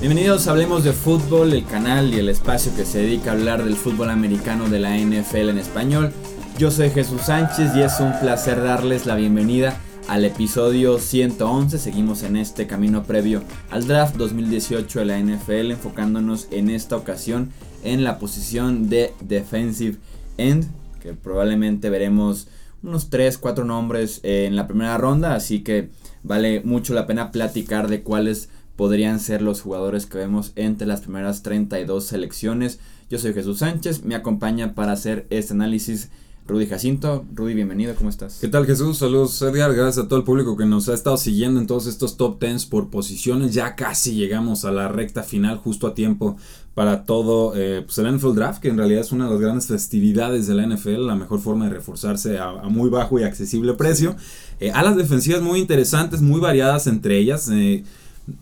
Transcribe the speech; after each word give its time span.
Bienvenidos 0.00 0.48
Hablemos 0.48 0.84
de 0.84 0.92
Fútbol, 0.92 1.52
el 1.54 1.64
canal 1.64 2.12
y 2.12 2.18
el 2.18 2.28
espacio 2.28 2.74
que 2.76 2.84
se 2.84 2.98
dedica 2.98 3.30
a 3.30 3.34
hablar 3.34 3.64
del 3.64 3.76
fútbol 3.76 4.10
americano 4.10 4.68
de 4.68 4.78
la 4.78 4.96
NFL 4.98 5.50
en 5.50 5.58
español. 5.58 6.12
Yo 6.58 6.70
soy 6.70 6.90
Jesús 6.90 7.22
Sánchez 7.22 7.74
y 7.74 7.80
es 7.80 8.00
un 8.00 8.12
placer 8.20 8.62
darles 8.62 9.06
la 9.06 9.14
bienvenida 9.14 9.80
al 10.08 10.24
episodio 10.24 10.98
111. 10.98 11.78
Seguimos 11.78 12.22
en 12.22 12.36
este 12.36 12.66
camino 12.66 13.04
previo 13.04 13.42
al 13.70 13.86
draft 13.86 14.16
2018 14.16 14.98
de 14.98 15.04
la 15.04 15.18
NFL, 15.18 15.70
enfocándonos 15.70 16.48
en 16.50 16.68
esta 16.68 16.96
ocasión 16.96 17.50
en 17.84 18.04
la 18.04 18.18
posición 18.18 18.90
de 18.90 19.14
defensive 19.20 19.96
end, 20.36 20.66
que 21.00 21.14
probablemente 21.14 21.88
veremos 21.88 22.48
unos 22.82 23.10
3, 23.10 23.38
4 23.38 23.64
nombres 23.64 24.20
en 24.22 24.56
la 24.56 24.66
primera 24.66 24.96
ronda, 24.98 25.34
así 25.34 25.60
que 25.60 25.90
vale 26.22 26.62
mucho 26.64 26.94
la 26.94 27.06
pena 27.06 27.30
platicar 27.30 27.88
de 27.88 28.02
cuáles 28.02 28.48
podrían 28.76 29.20
ser 29.20 29.42
los 29.42 29.60
jugadores 29.60 30.06
que 30.06 30.18
vemos 30.18 30.52
entre 30.56 30.86
las 30.86 31.02
primeras 31.02 31.42
32 31.42 32.06
selecciones. 32.06 32.80
Yo 33.10 33.18
soy 33.18 33.34
Jesús 33.34 33.58
Sánchez, 33.58 34.04
me 34.04 34.14
acompaña 34.14 34.74
para 34.74 34.92
hacer 34.92 35.26
este 35.30 35.52
análisis 35.52 36.10
Rudy 36.50 36.66
Jacinto. 36.66 37.24
Rudy, 37.32 37.54
bienvenido, 37.54 37.94
¿cómo 37.94 38.10
estás? 38.10 38.38
¿Qué 38.40 38.48
tal 38.48 38.66
Jesús? 38.66 38.98
Saludos 38.98 39.40
Edgar, 39.40 39.72
gracias 39.72 40.04
a 40.04 40.08
todo 40.08 40.18
el 40.18 40.24
público 40.24 40.56
que 40.56 40.66
nos 40.66 40.88
ha 40.88 40.94
estado 40.94 41.16
siguiendo 41.16 41.60
en 41.60 41.68
todos 41.68 41.86
estos 41.86 42.16
top 42.16 42.40
10 42.42 42.66
por 42.66 42.90
posiciones. 42.90 43.54
Ya 43.54 43.76
casi 43.76 44.14
llegamos 44.14 44.64
a 44.64 44.72
la 44.72 44.88
recta 44.88 45.22
final, 45.22 45.58
justo 45.58 45.86
a 45.86 45.94
tiempo 45.94 46.36
para 46.74 47.04
todo 47.04 47.52
eh, 47.54 47.82
pues 47.82 47.98
el 47.98 48.16
NFL 48.16 48.34
Draft, 48.34 48.60
que 48.60 48.68
en 48.68 48.78
realidad 48.78 49.02
es 49.02 49.12
una 49.12 49.26
de 49.26 49.30
las 49.30 49.40
grandes 49.40 49.66
festividades 49.66 50.48
de 50.48 50.54
la 50.54 50.66
NFL, 50.66 51.06
la 51.06 51.14
mejor 51.14 51.40
forma 51.40 51.66
de 51.66 51.74
reforzarse 51.74 52.38
a, 52.38 52.52
muy 52.64 52.90
bajo 52.90 53.20
y 53.20 53.22
accesible 53.22 53.74
precio. 53.74 54.16
Eh, 54.58 54.72
a 54.72 54.82
las 54.82 54.96
defensivas 54.96 55.42
muy 55.42 55.60
interesantes, 55.60 56.20
muy 56.20 56.40
variadas 56.40 56.88
entre 56.88 57.18
ellas. 57.18 57.48
Eh, 57.48 57.84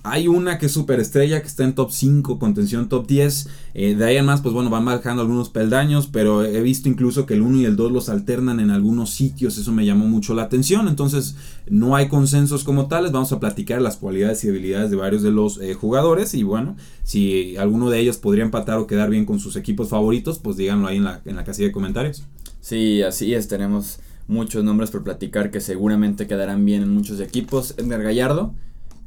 hay 0.02 0.28
una 0.28 0.58
que 0.58 0.66
es 0.66 0.76
estrella, 0.76 1.40
que 1.40 1.46
está 1.46 1.64
en 1.64 1.74
top 1.74 1.90
5, 1.90 2.38
contención 2.38 2.88
top 2.88 3.06
10. 3.06 3.48
Eh, 3.74 3.94
de 3.94 4.04
ahí 4.04 4.16
en 4.16 4.24
más, 4.24 4.40
pues 4.40 4.54
bueno, 4.54 4.70
van 4.70 4.84
bajando 4.84 5.22
algunos 5.22 5.48
peldaños, 5.50 6.06
pero 6.06 6.44
he 6.44 6.60
visto 6.62 6.88
incluso 6.88 7.26
que 7.26 7.34
el 7.34 7.42
1 7.42 7.58
y 7.58 7.64
el 7.64 7.76
2 7.76 7.92
los 7.92 8.08
alternan 8.08 8.60
en 8.60 8.70
algunos 8.70 9.10
sitios. 9.10 9.58
Eso 9.58 9.72
me 9.72 9.86
llamó 9.86 10.06
mucho 10.06 10.34
la 10.34 10.42
atención. 10.42 10.88
Entonces, 10.88 11.36
no 11.68 11.96
hay 11.96 12.08
consensos 12.08 12.64
como 12.64 12.88
tales. 12.88 13.12
Vamos 13.12 13.32
a 13.32 13.40
platicar 13.40 13.80
las 13.82 13.96
cualidades 13.96 14.44
y 14.44 14.48
habilidades 14.48 14.90
de 14.90 14.96
varios 14.96 15.22
de 15.22 15.30
los 15.30 15.60
eh, 15.60 15.74
jugadores. 15.74 16.34
Y 16.34 16.42
bueno, 16.42 16.76
si 17.02 17.56
alguno 17.56 17.90
de 17.90 18.00
ellos 18.00 18.18
podría 18.18 18.44
empatar 18.44 18.78
o 18.78 18.86
quedar 18.86 19.10
bien 19.10 19.26
con 19.26 19.38
sus 19.40 19.56
equipos 19.56 19.88
favoritos, 19.88 20.38
pues 20.38 20.56
díganlo 20.56 20.88
ahí 20.88 20.96
en 20.96 21.04
la, 21.04 21.20
en 21.24 21.36
la 21.36 21.44
casilla 21.44 21.68
de 21.68 21.72
comentarios. 21.72 22.24
Sí, 22.60 23.02
así 23.02 23.34
es. 23.34 23.48
Tenemos 23.48 24.00
muchos 24.26 24.62
nombres 24.62 24.90
por 24.90 25.02
platicar 25.02 25.50
que 25.50 25.60
seguramente 25.60 26.26
quedarán 26.26 26.64
bien 26.64 26.82
en 26.82 26.94
muchos 26.94 27.20
equipos. 27.20 27.74
Edgar 27.78 28.02
Gallardo 28.02 28.54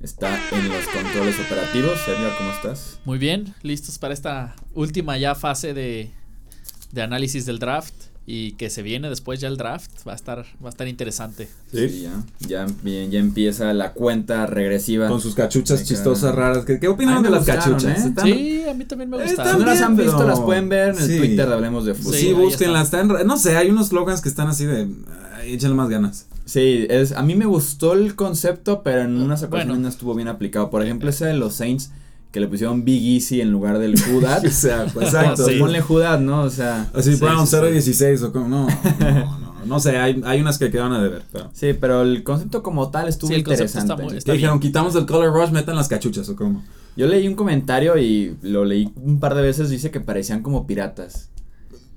está 0.03 0.39
en 0.51 0.69
los 0.69 0.85
controles 0.87 1.35
operativos. 1.39 1.99
Sergio, 2.05 2.29
¿cómo 2.37 2.51
estás? 2.51 2.99
Muy 3.05 3.17
bien, 3.17 3.53
listos 3.61 3.97
para 3.97 4.13
esta 4.13 4.55
última 4.73 5.17
ya 5.17 5.35
fase 5.35 5.73
de, 5.73 6.11
de 6.91 7.01
análisis 7.01 7.45
del 7.45 7.59
draft 7.59 7.93
y 8.25 8.53
que 8.53 8.69
se 8.69 8.81
viene 8.81 9.09
después 9.09 9.39
ya 9.39 9.47
el 9.47 9.57
draft. 9.57 9.91
Va 10.07 10.13
a 10.13 10.15
estar 10.15 10.45
va 10.63 10.67
a 10.67 10.69
estar 10.69 10.87
interesante. 10.87 11.47
Sí, 11.71 12.01
ya, 12.01 12.23
ya 12.39 12.67
ya 12.83 13.19
empieza 13.19 13.73
la 13.73 13.93
cuenta 13.93 14.45
regresiva. 14.45 15.07
Con 15.07 15.21
sus 15.21 15.35
cachuchas 15.35 15.83
chistosas 15.83 16.33
raras. 16.33 16.65
¿qué, 16.65 16.79
qué 16.79 16.87
opinan 16.87 17.23
de 17.23 17.29
las 17.29 17.45
cachuchas 17.45 18.05
¿eh? 18.05 18.13
sí 18.21 18.63
a 18.69 18.73
mí 18.73 18.85
también 18.85 19.09
me 19.09 19.21
gustaron. 19.21 19.53
si 19.53 19.59
no 19.59 19.65
las 19.65 19.81
han 19.81 19.95
visto 19.95 20.23
las 20.25 20.39
pueden 20.39 20.69
ver 20.69 20.95
en 20.95 20.99
el 20.99 21.17
Twitter 21.17 21.47
de 21.47 21.53
hablemos 21.53 21.85
de 21.85 21.93
fútbol. 21.93 22.13
Sí, 22.13 22.27
sí 22.27 22.33
búsquenlas 22.33 22.91
no 23.25 23.37
sé 23.37 23.57
hay 23.57 23.69
unos 23.69 23.87
slogans 23.87 24.21
que 24.21 24.29
están 24.29 24.47
así 24.47 24.65
de 24.65 24.87
échenle 25.45 25.75
más 25.75 25.89
ganas 25.89 26.27
Sí, 26.45 26.85
es, 26.89 27.11
a 27.11 27.21
mí 27.23 27.35
me 27.35 27.45
gustó 27.45 27.93
el 27.93 28.15
concepto, 28.15 28.83
pero 28.83 29.01
en 29.01 29.21
unas 29.21 29.43
ocasiones 29.43 29.79
no 29.79 29.87
estuvo 29.87 30.15
bien 30.15 30.27
aplicado. 30.27 30.69
Por 30.69 30.83
ejemplo, 30.83 31.09
ese 31.09 31.25
de 31.25 31.33
los 31.33 31.53
Saints, 31.53 31.91
que 32.31 32.39
le 32.39 32.47
pusieron 32.47 32.83
Big 32.83 33.15
Easy 33.15 33.41
en 33.41 33.51
lugar 33.51 33.79
del 33.79 34.01
Judat. 34.01 34.45
o 34.47 34.49
sea, 34.49 34.87
pues, 34.93 35.07
exacto. 35.07 35.45
Ponle 35.59 35.81
Judat, 35.81 36.19
¿no? 36.19 36.43
O 36.43 36.49
sea. 36.49 36.89
Así, 36.93 37.15
sí, 37.15 37.19
Brown, 37.19 37.45
016 37.45 38.23
o 38.23 38.31
como, 38.33 38.47
no, 38.47 38.67
no, 38.67 39.39
no. 39.39 39.51
No 39.65 39.79
sé, 39.79 39.97
hay, 39.97 40.21
hay 40.25 40.41
unas 40.41 40.57
que 40.57 40.71
quedan 40.71 40.91
a 40.91 41.01
deber. 41.01 41.23
Pero. 41.31 41.49
Sí, 41.53 41.73
pero 41.73 42.01
el 42.01 42.23
concepto 42.23 42.63
como 42.63 42.89
tal 42.89 43.07
estuvo 43.07 43.33
interesante. 43.33 43.93
Está 43.93 44.17
está 44.17 44.33
dijeron, 44.33 44.59
quitamos 44.59 44.95
el 44.95 45.05
color 45.05 45.33
rush, 45.33 45.51
metan 45.51 45.75
las 45.75 45.87
cachuchas 45.87 46.27
o 46.29 46.35
cómo. 46.35 46.63
Yo 46.95 47.07
leí 47.07 47.27
un 47.27 47.35
comentario 47.35 47.97
y 47.97 48.35
lo 48.41 48.65
leí 48.65 48.91
un 48.95 49.19
par 49.19 49.35
de 49.35 49.41
veces, 49.41 49.69
dice 49.69 49.91
que 49.91 50.01
parecían 50.01 50.41
como 50.41 50.67
piratas. 50.67 51.29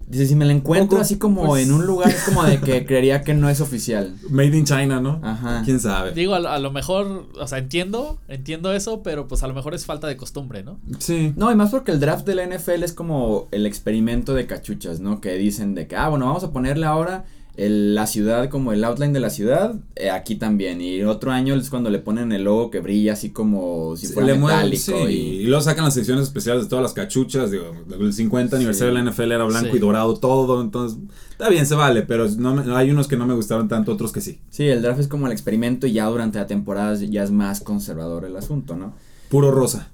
Dice, 0.07 0.27
si 0.27 0.37
me 0.37 0.45
la 0.45 0.53
encuentro 0.53 1.01
así 1.01 1.17
como 1.17 1.45
pues 1.47 1.67
en 1.67 1.73
un 1.73 1.87
lugar, 1.87 2.11
es 2.11 2.25
como 2.25 2.45
de 2.45 2.61
que 2.61 2.85
creería 2.87 3.23
que 3.23 3.35
no 3.35 3.49
es 3.49 3.61
oficial. 3.61 4.15
Made 4.29 4.57
in 4.57 4.65
China, 4.65 5.01
¿no? 5.01 5.21
Ajá. 5.23 5.63
¿Quién 5.65 5.81
sabe? 5.81 6.13
Digo, 6.13 6.35
a, 6.35 6.59
lo 6.59 6.71
mejor, 6.71 7.29
o 7.39 7.47
sea, 7.47 7.59
entiendo, 7.59 8.19
entiendo 8.29 8.73
eso, 8.73 9.03
pero 9.03 9.27
pues 9.27 9.43
a 9.43 9.49
lo 9.49 9.55
mejor 9.55 9.75
es 9.75 9.87
falta 9.87 10.07
de 10.07 10.17
costumbre, 10.17 10.63
¿no? 10.63 10.79
Sí. 10.99 11.33
No, 11.37 11.51
y 11.51 11.55
más 11.55 11.71
porque 11.71 11.93
el 11.93 12.01
draft 12.01 12.27
de 12.27 12.35
la 12.35 12.47
NFL 12.47 12.83
es 12.83 12.93
como 12.93 13.49
el 13.51 13.67
experimento 13.67 14.35
de 14.35 14.47
cachuchas, 14.47 15.01
¿no? 15.01 15.21
Que 15.21 15.35
dicen 15.35 15.75
de 15.75 15.87
que, 15.87 15.97
ah, 15.97 16.09
bueno, 16.09 16.27
vamos 16.27 16.45
a 16.45 16.53
ponerle 16.53 16.87
ahora 16.87 17.25
la 17.57 18.09
ciudad 18.09 18.49
como 18.49 18.73
el 18.73 18.83
outline 18.83 19.13
de 19.13 19.21
la 19.21 19.31
ciudad, 19.31 19.77
eh, 19.95 20.11
aquí 20.11 20.35
también. 20.35 20.81
Y 20.81 21.03
otro 21.05 21.31
año 21.31 21.55
es 21.55 21.71
cuando 21.71 21.89
le 21.89 22.01
ponen 22.01 22.33
el 22.33 22.45
logo 22.45 22.71
que 22.71 22.81
brilla 22.81 23.13
así 23.13 23.31
como 23.31 23.97
si 23.97 24.09
fuera 24.09 24.35
metálico. 24.35 25.09
y... 25.09 25.13
y... 25.13 25.45
luego 25.45 25.63
sacan 25.63 25.85
las 25.85 25.95
secciones 25.95 26.25
especiales 26.25 26.65
de 26.65 26.69
todas 26.69 26.83
las 26.83 26.93
cachuchas. 26.93 27.53
Digo, 27.53 27.67
el 28.01 28.13
50 28.13 28.57
aniversario 28.57 28.93
de 28.93 29.03
la 29.03 29.11
NFL 29.11 29.33
era 29.33 29.45
blanco 29.45 29.77
y 29.77 29.79
dorado 29.79 30.17
todo. 30.17 30.61
Entonces, 30.61 30.99
está 31.31 31.49
bien, 31.49 31.65
se 31.65 31.77
vale. 31.77 32.03
Pero 32.03 32.29
no 32.29 32.77
hay 32.77 32.91
unos 32.91 33.07
que 33.07 33.17
no 33.17 33.27
me 33.27 33.35
gustaron 33.35 33.69
tanto, 33.69 33.93
otros 33.93 34.11
que 34.11 34.21
sí. 34.21 34.41
Sí, 34.51 34.67
el 34.67 34.83
draft 34.83 35.01
es 35.01 35.09
como 35.09 35.27
el 35.27 35.33
experimento 35.33 35.87
y 35.87 35.93
ya 35.93 36.07
durante 36.07 36.39
la 36.39 36.47
temporada 36.47 36.97
ya 36.97 37.23
es 37.23 37.31
más 37.31 37.61
conservador 37.61 38.25
el 38.25 38.37
asunto, 38.37 38.77
¿no? 38.77 38.95
Puro 39.29 39.53
rosa. 39.53 39.91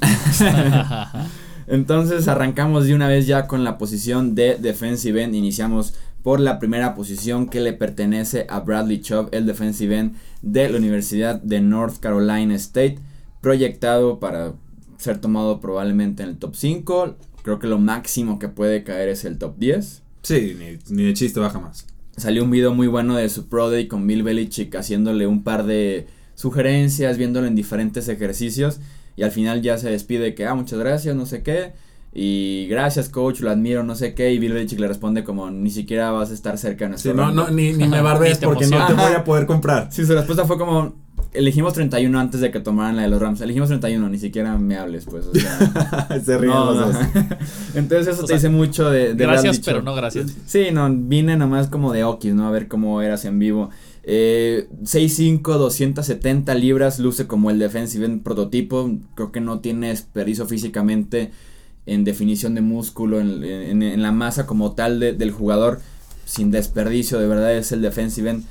Entonces 1.66 2.28
arrancamos 2.28 2.86
de 2.86 2.94
una 2.94 3.08
vez 3.08 3.26
ya 3.26 3.46
con 3.46 3.64
la 3.64 3.78
posición 3.78 4.34
de 4.34 4.56
defensive 4.56 5.22
end. 5.22 5.34
Iniciamos 5.34 5.94
por 6.24 6.40
la 6.40 6.58
primera 6.58 6.94
posición 6.94 7.50
que 7.50 7.60
le 7.60 7.74
pertenece 7.74 8.46
a 8.48 8.60
Bradley 8.60 9.02
Chubb, 9.02 9.28
el 9.32 9.44
defensive 9.44 9.98
end 9.98 10.16
de 10.40 10.70
la 10.70 10.78
Universidad 10.78 11.40
de 11.42 11.60
North 11.60 11.98
Carolina 12.00 12.54
State, 12.54 12.98
proyectado 13.42 14.20
para 14.20 14.54
ser 14.96 15.20
tomado 15.20 15.60
probablemente 15.60 16.22
en 16.22 16.30
el 16.30 16.38
top 16.38 16.56
5. 16.56 17.16
Creo 17.42 17.58
que 17.58 17.66
lo 17.66 17.78
máximo 17.78 18.38
que 18.38 18.48
puede 18.48 18.84
caer 18.84 19.10
es 19.10 19.26
el 19.26 19.36
top 19.36 19.58
10. 19.58 20.02
Sí, 20.22 20.56
ni, 20.88 21.04
de 21.04 21.12
chiste 21.12 21.40
baja 21.40 21.60
más. 21.60 21.86
Salió 22.16 22.42
un 22.42 22.50
video 22.50 22.72
muy 22.72 22.86
bueno 22.86 23.16
de 23.16 23.28
su 23.28 23.50
Pro 23.50 23.68
Day 23.68 23.86
con 23.86 24.06
Bill 24.06 24.22
Belichick 24.22 24.74
haciéndole 24.76 25.26
un 25.26 25.44
par 25.44 25.66
de 25.66 26.06
sugerencias, 26.36 27.18
viéndolo 27.18 27.46
en 27.46 27.54
diferentes 27.54 28.08
ejercicios. 28.08 28.80
Y 29.14 29.24
al 29.24 29.30
final 29.30 29.60
ya 29.60 29.76
se 29.76 29.90
despide 29.90 30.34
que, 30.34 30.46
ah, 30.46 30.54
muchas 30.54 30.78
gracias, 30.78 31.14
no 31.14 31.26
sé 31.26 31.42
qué. 31.42 31.74
Y 32.16 32.68
gracias, 32.68 33.08
coach, 33.08 33.40
lo 33.40 33.50
admiro, 33.50 33.82
no 33.82 33.96
sé 33.96 34.14
qué. 34.14 34.32
Y 34.32 34.38
Bill 34.38 34.52
Belichick 34.52 34.78
le 34.78 34.86
responde 34.86 35.24
como, 35.24 35.50
ni 35.50 35.70
siquiera 35.70 36.12
vas 36.12 36.30
a 36.30 36.34
estar 36.34 36.56
cerca 36.58 36.84
de 36.84 36.90
nuestro 36.90 37.10
sí, 37.10 37.16
no, 37.16 37.32
no, 37.32 37.50
ni, 37.50 37.72
ni 37.72 37.88
me 37.88 38.00
bardes 38.02 38.38
porque 38.38 38.66
no 38.66 38.86
te 38.86 38.94
voy 38.94 39.12
a 39.12 39.24
poder 39.24 39.46
comprar. 39.46 39.88
Sí, 39.90 40.06
su 40.06 40.14
respuesta 40.14 40.44
fue 40.44 40.56
como, 40.56 40.94
elegimos 41.34 41.72
31 41.74 42.18
antes 42.18 42.40
de 42.40 42.50
que 42.50 42.60
tomaran 42.60 42.96
la 42.96 43.02
de 43.02 43.08
los 43.08 43.20
Rams. 43.20 43.40
Elegimos 43.40 43.68
31, 43.68 44.08
ni 44.08 44.18
siquiera 44.18 44.56
me 44.56 44.76
hables, 44.76 45.04
pues. 45.04 45.26
O 45.26 45.34
sea, 45.34 46.20
Se 46.24 46.38
ríen 46.38 46.54
los 46.54 46.78
dos. 46.78 46.96
Entonces 47.74 48.14
eso 48.14 48.24
te 48.24 48.34
dice 48.34 48.48
mucho 48.48 48.90
de, 48.90 49.14
de 49.14 49.26
Gracias, 49.26 49.58
pero 49.58 49.82
no 49.82 49.94
gracias. 49.94 50.36
Sí, 50.46 50.68
no, 50.72 50.88
vine 50.90 51.36
nomás 51.36 51.66
como 51.66 51.92
de 51.92 52.04
Okis, 52.04 52.34
¿no? 52.34 52.46
A 52.46 52.50
ver 52.50 52.68
cómo 52.68 53.02
eras 53.02 53.24
en 53.24 53.38
vivo. 53.40 53.70
Eh, 54.04 54.68
6'5, 54.82 55.42
270 55.42 56.54
libras, 56.54 56.98
luce 57.00 57.26
como 57.26 57.50
el 57.50 57.58
defensive 57.58 58.06
en 58.06 58.20
prototipo. 58.20 58.90
Creo 59.16 59.32
que 59.32 59.40
no 59.40 59.58
tiene 59.58 59.88
desperdicio 59.88 60.46
físicamente 60.46 61.32
en 61.86 62.04
definición 62.04 62.54
de 62.54 62.60
músculo, 62.60 63.20
en, 63.20 64.02
la 64.02 64.12
masa 64.12 64.46
como 64.46 64.72
tal 64.72 65.00
del 65.00 65.30
jugador, 65.30 65.80
sin 66.24 66.50
desperdicio, 66.50 67.18
de 67.18 67.26
verdad 67.26 67.54
es 67.54 67.72
el 67.72 67.82
defensive 67.82 68.30
end 68.30 68.44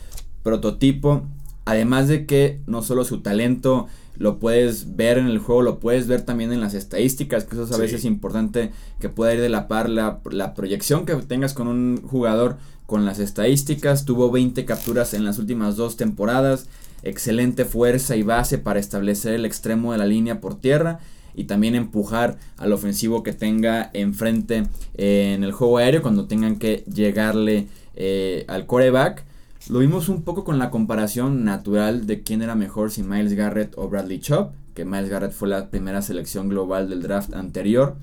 prototipo. 0.43 1.23
Además 1.65 2.07
de 2.07 2.25
que 2.25 2.59
no 2.67 2.81
solo 2.81 3.05
su 3.05 3.21
talento 3.21 3.87
lo 4.17 4.37
puedes 4.37 4.95
ver 4.95 5.17
en 5.17 5.27
el 5.27 5.39
juego, 5.39 5.61
lo 5.61 5.79
puedes 5.79 6.07
ver 6.07 6.21
también 6.21 6.51
en 6.51 6.59
las 6.59 6.73
estadísticas, 6.73 7.45
que 7.45 7.55
eso 7.55 7.63
es 7.63 7.71
a 7.71 7.77
veces 7.77 8.05
importante 8.05 8.71
que 8.99 9.09
pueda 9.09 9.33
ir 9.33 9.41
de 9.41 9.49
la 9.49 9.67
par 9.67 9.89
la, 9.89 10.19
la, 10.29 10.53
proyección 10.53 11.05
que 11.05 11.15
tengas 11.15 11.53
con 11.53 11.67
un 11.67 12.01
jugador 12.05 12.57
con 12.85 13.05
las 13.05 13.17
estadísticas. 13.17 14.05
Tuvo 14.05 14.29
20 14.29 14.65
capturas 14.65 15.13
en 15.13 15.25
las 15.25 15.39
últimas 15.39 15.77
dos 15.77 15.97
temporadas, 15.97 16.67
excelente 17.01 17.65
fuerza 17.65 18.15
y 18.15 18.23
base 18.23 18.59
para 18.59 18.79
establecer 18.79 19.33
el 19.33 19.45
extremo 19.45 19.93
de 19.93 19.97
la 19.97 20.05
línea 20.05 20.41
por 20.41 20.59
tierra 20.59 20.99
y 21.35 21.45
también 21.45 21.75
empujar 21.75 22.37
al 22.57 22.73
ofensivo 22.73 23.23
que 23.23 23.33
tenga 23.33 23.89
enfrente 23.93 24.63
eh, 24.95 25.33
en 25.35 25.43
el 25.43 25.51
juego 25.51 25.77
aéreo 25.77 26.01
cuando 26.01 26.25
tengan 26.25 26.57
que 26.57 26.83
llegarle 26.93 27.67
eh, 27.95 28.45
al 28.47 28.65
coreback. 28.65 29.23
Lo 29.69 29.79
vimos 29.79 30.09
un 30.09 30.23
poco 30.23 30.43
con 30.43 30.59
la 30.59 30.69
comparación 30.69 31.45
natural 31.45 32.05
de 32.05 32.21
quién 32.21 32.41
era 32.41 32.55
mejor 32.55 32.91
si 32.91 33.01
Miles 33.01 33.33
Garrett 33.33 33.73
o 33.77 33.87
Bradley 33.87 34.19
Chubb, 34.19 34.49
que 34.73 34.83
Miles 34.83 35.09
Garrett 35.09 35.31
fue 35.31 35.47
la 35.47 35.69
primera 35.69 36.01
selección 36.01 36.49
global 36.49 36.89
del 36.89 37.01
draft 37.01 37.33
anterior. 37.33 37.95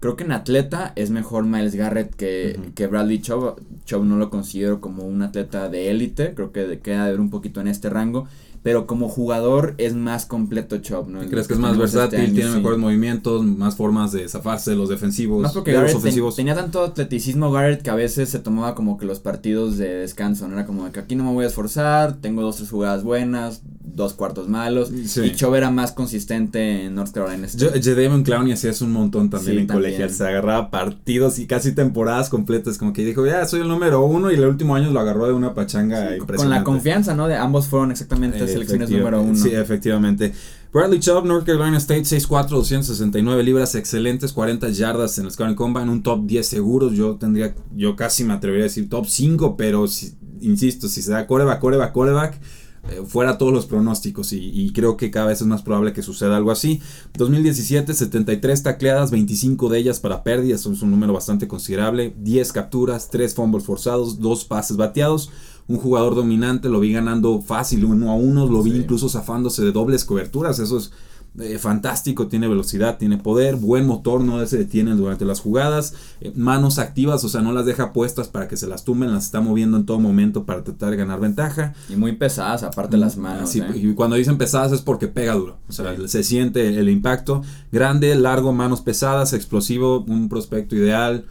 Creo 0.00 0.16
que 0.16 0.24
en 0.24 0.32
atleta 0.32 0.92
es 0.94 1.10
mejor 1.10 1.44
Miles 1.44 1.74
Garrett 1.74 2.14
que, 2.14 2.70
que 2.74 2.86
Bradley 2.86 3.20
Chubb. 3.20 3.60
Chubb 3.84 4.04
no 4.04 4.16
lo 4.16 4.30
considero 4.30 4.80
como 4.80 5.04
un 5.04 5.22
atleta 5.22 5.68
de 5.68 5.90
élite. 5.90 6.34
Creo 6.34 6.52
que 6.52 6.78
queda 6.78 7.04
de 7.04 7.10
ver 7.10 7.20
un 7.20 7.30
poquito 7.30 7.60
en 7.60 7.68
este 7.68 7.90
rango 7.90 8.28
pero 8.62 8.86
como 8.86 9.08
jugador 9.08 9.74
es 9.78 9.94
más 9.94 10.26
completo 10.26 10.78
Chop, 10.78 11.08
¿no? 11.08 11.20
¿Crees 11.20 11.46
que, 11.46 11.54
es 11.54 11.60
más 11.60 11.72
este 11.72 11.80
versátil, 11.80 12.34
tiene 12.34 12.50
mejores 12.50 12.78
movimientos, 12.78 13.44
más 13.44 13.76
formas 13.76 14.12
de 14.12 14.28
zafarse 14.28 14.72
de 14.72 14.76
los 14.76 14.88
defensivos, 14.88 15.42
más 15.42 15.52
porque 15.52 15.72
los 15.72 15.94
ofensivos? 15.94 16.36
tenía 16.36 16.54
tanto 16.54 16.82
atleticismo 16.84 17.50
Garrett 17.50 17.82
que 17.82 17.90
a 17.90 17.94
veces 17.94 18.28
se 18.28 18.38
tomaba 18.38 18.74
como 18.74 18.98
que 18.98 19.06
los 19.06 19.20
partidos 19.20 19.78
de 19.78 19.94
descanso, 19.94 20.48
¿no? 20.48 20.54
Era 20.54 20.66
como 20.66 20.90
que 20.90 21.00
aquí 21.00 21.16
no 21.16 21.24
me 21.24 21.32
voy 21.32 21.44
a 21.44 21.48
esforzar, 21.48 22.16
tengo 22.20 22.42
dos, 22.42 22.56
tres 22.56 22.70
jugadas 22.70 23.02
buenas, 23.02 23.62
dos 23.82 24.14
cuartos 24.14 24.48
malos, 24.48 24.90
y 24.92 25.32
Chop 25.34 25.54
era 25.54 25.70
más 25.70 25.92
consistente 25.92 26.84
en 26.84 26.94
North 26.94 27.12
Carolina 27.12 27.46
State. 27.46 27.80
Clown 27.80 28.22
Clowney 28.22 28.52
hacía 28.52 28.70
eso 28.70 28.84
un 28.84 28.92
montón 28.92 29.30
también 29.30 29.58
en 29.58 29.66
colegial, 29.66 30.10
se 30.10 30.26
agarraba 30.26 30.70
partidos 30.70 31.38
y 31.38 31.46
casi 31.46 31.72
temporadas 31.72 32.28
completas, 32.28 32.78
como 32.78 32.92
que 32.92 33.04
dijo, 33.04 33.26
ya, 33.26 33.44
soy 33.46 33.60
el 33.60 33.68
número 33.68 34.04
uno, 34.04 34.30
y 34.30 34.34
el 34.34 34.44
último 34.44 34.74
año 34.74 34.90
lo 34.90 35.00
agarró 35.00 35.26
de 35.26 35.32
una 35.32 35.54
pachanga 35.54 36.16
impresionante. 36.16 36.36
Con 36.36 36.50
la 36.50 36.64
confianza, 36.64 37.14
¿no? 37.14 37.28
De 37.28 37.36
ambos 37.36 37.66
fueron 37.66 37.90
exactamente 37.90 38.47
selecciones 38.48 38.90
número 38.90 39.22
uno. 39.22 39.36
Sí, 39.36 39.50
efectivamente. 39.50 40.32
Bradley 40.72 41.00
Chubb, 41.00 41.24
North 41.24 41.46
Carolina 41.46 41.78
State, 41.78 42.02
6'4, 42.02 42.48
269 42.48 43.42
libras, 43.42 43.74
excelentes, 43.74 44.32
40 44.32 44.68
yardas 44.70 45.16
en 45.18 45.24
el 45.24 45.30
Scouting 45.30 45.56
Combine, 45.56 45.88
un 45.88 46.02
top 46.02 46.26
10 46.26 46.46
seguros. 46.46 46.92
Yo 46.92 47.16
tendría, 47.16 47.54
yo 47.74 47.96
casi 47.96 48.22
me 48.24 48.34
atrevería 48.34 48.64
a 48.64 48.68
decir 48.68 48.88
top 48.88 49.06
5, 49.06 49.56
pero 49.56 49.86
insisto, 50.40 50.88
si 50.88 51.00
se 51.00 51.10
da 51.10 51.26
coreback, 51.26 51.60
coreback, 51.60 51.92
coreback, 51.92 52.40
eh, 52.90 53.02
fuera 53.06 53.38
todos 53.38 53.52
los 53.52 53.66
pronósticos 53.66 54.32
y, 54.32 54.72
creo 54.72 54.96
que 54.96 55.10
cada 55.10 55.26
vez 55.26 55.40
es 55.40 55.46
más 55.46 55.62
probable 55.62 55.92
que 55.92 56.02
suceda 56.02 56.36
algo 56.36 56.50
así. 56.50 56.80
2017, 57.16 57.92
73 57.94 58.62
tacleadas, 58.62 59.10
25 59.10 59.70
de 59.70 59.78
ellas 59.78 60.00
para 60.00 60.22
pérdidas, 60.22 60.66
es 60.66 60.82
un 60.82 60.90
número 60.90 61.12
bastante 61.12 61.48
considerable, 61.48 62.14
10 62.18 62.52
capturas, 62.52 63.10
3 63.10 63.34
fumbles 63.34 63.64
forzados, 63.64 64.20
2 64.20 64.44
pases 64.44 64.76
bateados 64.76 65.30
un 65.68 65.76
jugador 65.76 66.14
dominante, 66.14 66.68
lo 66.68 66.80
vi 66.80 66.92
ganando 66.92 67.40
fácil 67.40 67.84
uno 67.84 68.10
a 68.10 68.14
uno, 68.14 68.46
lo 68.46 68.62
vi 68.62 68.74
incluso 68.74 69.08
zafándose 69.08 69.62
de 69.62 69.72
dobles 69.72 70.04
coberturas, 70.04 70.58
eso 70.58 70.78
es 70.78 70.90
eh, 71.40 71.58
fantástico, 71.58 72.26
tiene 72.26 72.48
velocidad, 72.48 72.98
tiene 72.98 73.16
poder, 73.16 73.54
buen 73.56 73.86
motor, 73.86 74.22
no 74.22 74.44
se 74.44 74.58
detiene 74.58 74.96
durante 74.96 75.24
las 75.24 75.40
jugadas, 75.40 75.94
eh, 76.20 76.32
manos 76.34 76.78
activas, 76.78 77.22
o 77.22 77.28
sea, 77.28 77.42
no 77.42 77.52
las 77.52 77.64
deja 77.64 77.92
puestas 77.92 78.28
para 78.28 78.48
que 78.48 78.56
se 78.56 78.66
las 78.66 78.84
tumben, 78.84 79.12
las 79.12 79.26
está 79.26 79.40
moviendo 79.40 79.76
en 79.76 79.86
todo 79.86 80.00
momento 80.00 80.44
para 80.44 80.64
tratar 80.64 80.90
de 80.90 80.96
ganar 80.96 81.20
ventaja. 81.20 81.74
Y 81.88 81.96
muy 81.96 82.12
pesadas, 82.16 82.64
aparte 82.64 82.96
las 82.96 83.16
manos. 83.16 83.54
¿eh? 83.54 83.64
Y 83.74 83.94
cuando 83.94 84.16
dicen 84.16 84.36
pesadas 84.36 84.72
es 84.72 84.80
porque 84.80 85.06
pega 85.06 85.34
duro, 85.34 85.58
o 85.68 85.72
sea, 85.72 85.94
se 86.08 86.24
siente 86.24 86.80
el 86.80 86.88
impacto. 86.88 87.42
Grande, 87.70 88.16
largo, 88.16 88.52
manos 88.52 88.80
pesadas, 88.80 89.32
explosivo, 89.32 90.04
un 90.08 90.28
prospecto 90.28 90.74
ideal, 90.74 91.26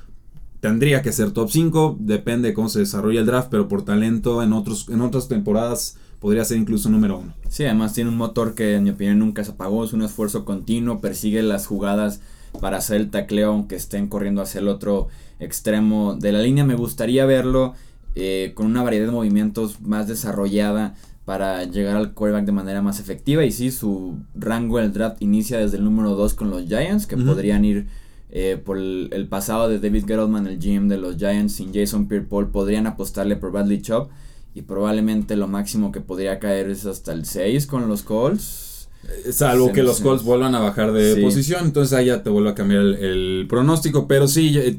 tendría 0.60 1.02
que 1.02 1.12
ser 1.12 1.32
top 1.32 1.50
5, 1.50 1.98
depende 2.00 2.50
de 2.50 2.54
cómo 2.54 2.70
se 2.70 2.80
desarrolla 2.80 3.20
el 3.20 3.26
draft, 3.26 3.50
pero 3.50 3.68
por 3.68 3.84
talento 3.84 4.42
en, 4.44 4.54
otros, 4.54 4.90
en 4.90 5.02
otras 5.02 5.28
temporadas 5.28 5.98
podría 6.20 6.46
ser 6.46 6.58
incluso 6.58 6.90
número 6.90 7.20
1. 7.20 7.34
Sí, 7.50 7.66
además 7.66 7.94
tiene 7.94 8.10
un 8.10 8.18
motor 8.18 8.56
que 8.56 8.76
en 8.76 8.84
mi 8.84 8.90
opinión 8.90 9.20
nunca 9.20 9.44
se 9.44 9.52
apagó, 9.52 9.84
es 9.84 9.94
un 9.94 10.02
esfuerzo 10.02 10.46
continuo, 10.46 11.00
persigue 11.00 11.42
las 11.44 11.68
jugadas 11.68 12.22
para 12.60 12.78
hacer 12.78 12.98
el 12.98 13.10
tacleo 13.10 13.52
aunque 13.52 13.76
estén 13.76 14.08
corriendo 14.08 14.42
hacia 14.42 14.60
el 14.60 14.68
otro 14.68 15.10
extremo 15.40 16.16
de 16.16 16.32
la 16.32 16.42
línea. 16.42 16.64
Me 16.64 16.76
gustaría 16.76 17.26
verlo 17.26 17.74
eh, 18.16 18.54
con 18.56 18.66
una 18.66 18.84
variedad 18.84 19.06
de 19.06 19.12
movimientos 19.12 19.82
más 19.82 20.08
desarrollada 20.08 20.96
para 21.26 21.66
llegar 21.66 21.98
al 21.98 22.14
quarterback 22.14 22.46
de 22.46 22.52
manera 22.52 22.82
más 22.82 23.00
efectiva. 23.00 23.46
Y 23.46 23.52
sí, 23.52 23.70
su 23.70 24.18
rango 24.34 24.80
en 24.80 24.86
el 24.86 24.94
draft 24.94 25.22
inicia 25.22 25.60
desde 25.60 25.78
el 25.78 25.84
número 25.84 26.16
2 26.16 26.34
con 26.34 26.50
los 26.50 26.66
Giants, 26.66 27.06
que 27.06 27.18
podrían 27.18 27.66
ir 27.66 27.88
eh, 28.30 28.62
por 28.64 28.78
el, 28.78 29.28
pasado 29.30 29.70
de 29.70 29.80
David 29.80 30.06
Gettleman, 30.06 30.48
el 30.48 30.60
GM 30.60 30.90
de 30.90 30.98
los 30.98 31.18
Giants, 31.18 31.54
sin 31.54 31.74
Jason 31.74 32.08
Pierre-Paul, 32.08 32.50
podrían 32.50 32.88
apostarle 32.88 33.36
por 33.36 33.52
Bradley 33.52 33.82
Chubb. 33.82 34.10
Y 34.54 34.64
probablemente 34.64 35.36
lo 35.36 35.48
máximo 35.48 35.92
que 35.92 36.02
podría 36.02 36.40
caer 36.40 36.70
es 36.70 36.86
hasta 36.86 37.14
el 37.14 37.26
6 37.26 37.68
con 37.68 37.88
los 37.88 38.02
Colts. 38.02 38.90
Eh, 39.26 39.32
salvo 39.32 39.72
que 39.72 39.84
los 39.84 40.02
Colts 40.02 40.24
vuelvan 40.24 40.56
a 40.56 40.60
bajar 40.60 40.92
de 40.92 41.22
posición, 41.22 41.66
entonces 41.66 41.94
ahí 41.96 42.08
ya 42.08 42.24
te 42.24 42.32
vuelve 42.32 42.50
a 42.50 42.56
cambiar 42.56 42.82
el, 42.82 43.46
pronóstico. 43.48 44.08
Pero 44.08 44.28
sí, 44.28 44.58
eh, 44.58 44.78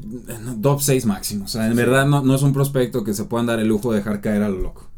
top 0.61 0.81
6 0.81 1.05
máximo. 1.05 1.45
O 1.45 1.47
sea, 1.47 1.65
en 1.65 1.75
verdad 1.75 2.05
no, 2.05 2.21
no 2.21 2.35
es 2.35 2.41
un 2.41 2.53
prospecto 2.53 3.03
que 3.03 3.13
se 3.13 3.23
puedan 3.23 3.47
dar 3.47 3.59
el 3.59 3.67
lujo 3.67 3.91
de 3.91 3.99
dejar 3.99 4.19
caer 4.19 4.43
a 4.43 4.49
lo 4.49 4.59
loco. 4.59 4.89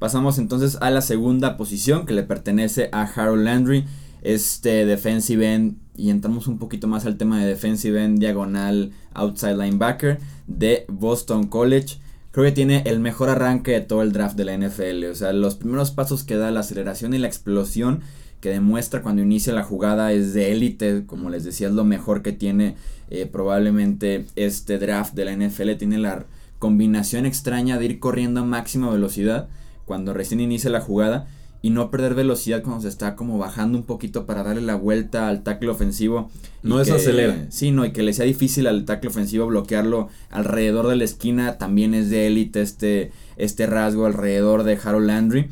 Pasamos 0.00 0.38
entonces 0.38 0.78
a 0.80 0.90
la 0.90 1.02
segunda 1.02 1.58
posición 1.58 2.06
que 2.06 2.14
le 2.14 2.22
pertenece 2.22 2.88
a 2.90 3.02
Harold 3.02 3.44
Landry, 3.44 3.84
este 4.22 4.86
defensive 4.86 5.54
end 5.54 5.76
y 5.96 6.10
entramos 6.10 6.46
un 6.46 6.58
poquito 6.58 6.88
más 6.88 7.04
al 7.04 7.16
tema 7.16 7.40
de 7.40 7.48
defensive 7.48 8.02
end, 8.02 8.18
diagonal, 8.18 8.92
outside 9.12 9.56
linebacker 9.56 10.18
de 10.46 10.86
Boston 10.88 11.46
College. 11.46 11.98
Creo 12.32 12.46
que 12.46 12.52
tiene 12.52 12.82
el 12.86 13.00
mejor 13.00 13.28
arranque 13.28 13.72
de 13.72 13.80
todo 13.80 14.02
el 14.02 14.12
draft 14.12 14.36
de 14.36 14.44
la 14.44 14.56
NFL. 14.56 15.04
O 15.10 15.14
sea, 15.14 15.32
los 15.32 15.56
primeros 15.56 15.90
pasos 15.90 16.24
que 16.24 16.36
da, 16.36 16.50
la 16.50 16.60
aceleración 16.60 17.12
y 17.12 17.18
la 17.18 17.26
explosión 17.26 18.00
que 18.40 18.50
demuestra 18.50 19.02
cuando 19.02 19.20
inicia 19.20 19.52
la 19.52 19.64
jugada 19.64 20.12
es 20.12 20.32
de 20.32 20.52
élite. 20.52 21.04
Como 21.06 21.28
les 21.28 21.44
decía, 21.44 21.68
es 21.68 21.74
lo 21.74 21.84
mejor 21.84 22.22
que 22.22 22.32
tiene 22.32 22.76
eh, 23.10 23.26
probablemente 23.26 24.26
este 24.36 24.78
draft 24.78 25.14
de 25.14 25.24
la 25.26 25.36
NFL. 25.36 25.72
Tiene 25.76 25.98
la 25.98 26.24
combinación 26.58 27.26
extraña 27.26 27.78
de 27.78 27.86
ir 27.86 27.98
corriendo 27.98 28.40
a 28.40 28.44
máxima 28.44 28.90
velocidad 28.90 29.48
cuando 29.84 30.14
recién 30.14 30.40
inicia 30.40 30.70
la 30.70 30.80
jugada 30.80 31.26
y 31.62 31.70
no 31.70 31.90
perder 31.90 32.14
velocidad 32.14 32.62
cuando 32.62 32.82
se 32.82 32.88
está 32.88 33.16
como 33.16 33.38
bajando 33.38 33.76
un 33.76 33.84
poquito 33.84 34.24
para 34.24 34.42
darle 34.42 34.62
la 34.62 34.76
vuelta 34.76 35.28
al 35.28 35.42
tackle 35.42 35.68
ofensivo. 35.68 36.30
No 36.62 36.78
desacelera. 36.78 37.46
Sí, 37.50 37.70
no, 37.70 37.84
y 37.84 37.92
que 37.92 38.02
le 38.02 38.12
sea 38.12 38.24
difícil 38.24 38.66
al 38.66 38.84
tackle 38.84 39.10
ofensivo 39.10 39.46
bloquearlo 39.46 40.08
alrededor 40.30 40.88
de 40.88 40.96
la 40.96 41.04
esquina 41.04 41.58
también 41.58 41.92
es 41.94 42.08
de 42.08 42.26
élite 42.26 42.62
este, 42.62 43.12
este 43.36 43.66
rasgo 43.66 44.06
alrededor 44.06 44.62
de 44.62 44.78
Harold 44.82 45.06
Landry. 45.06 45.48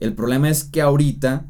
El 0.00 0.14
problema 0.14 0.48
es 0.48 0.64
que 0.64 0.80
ahorita 0.80 1.44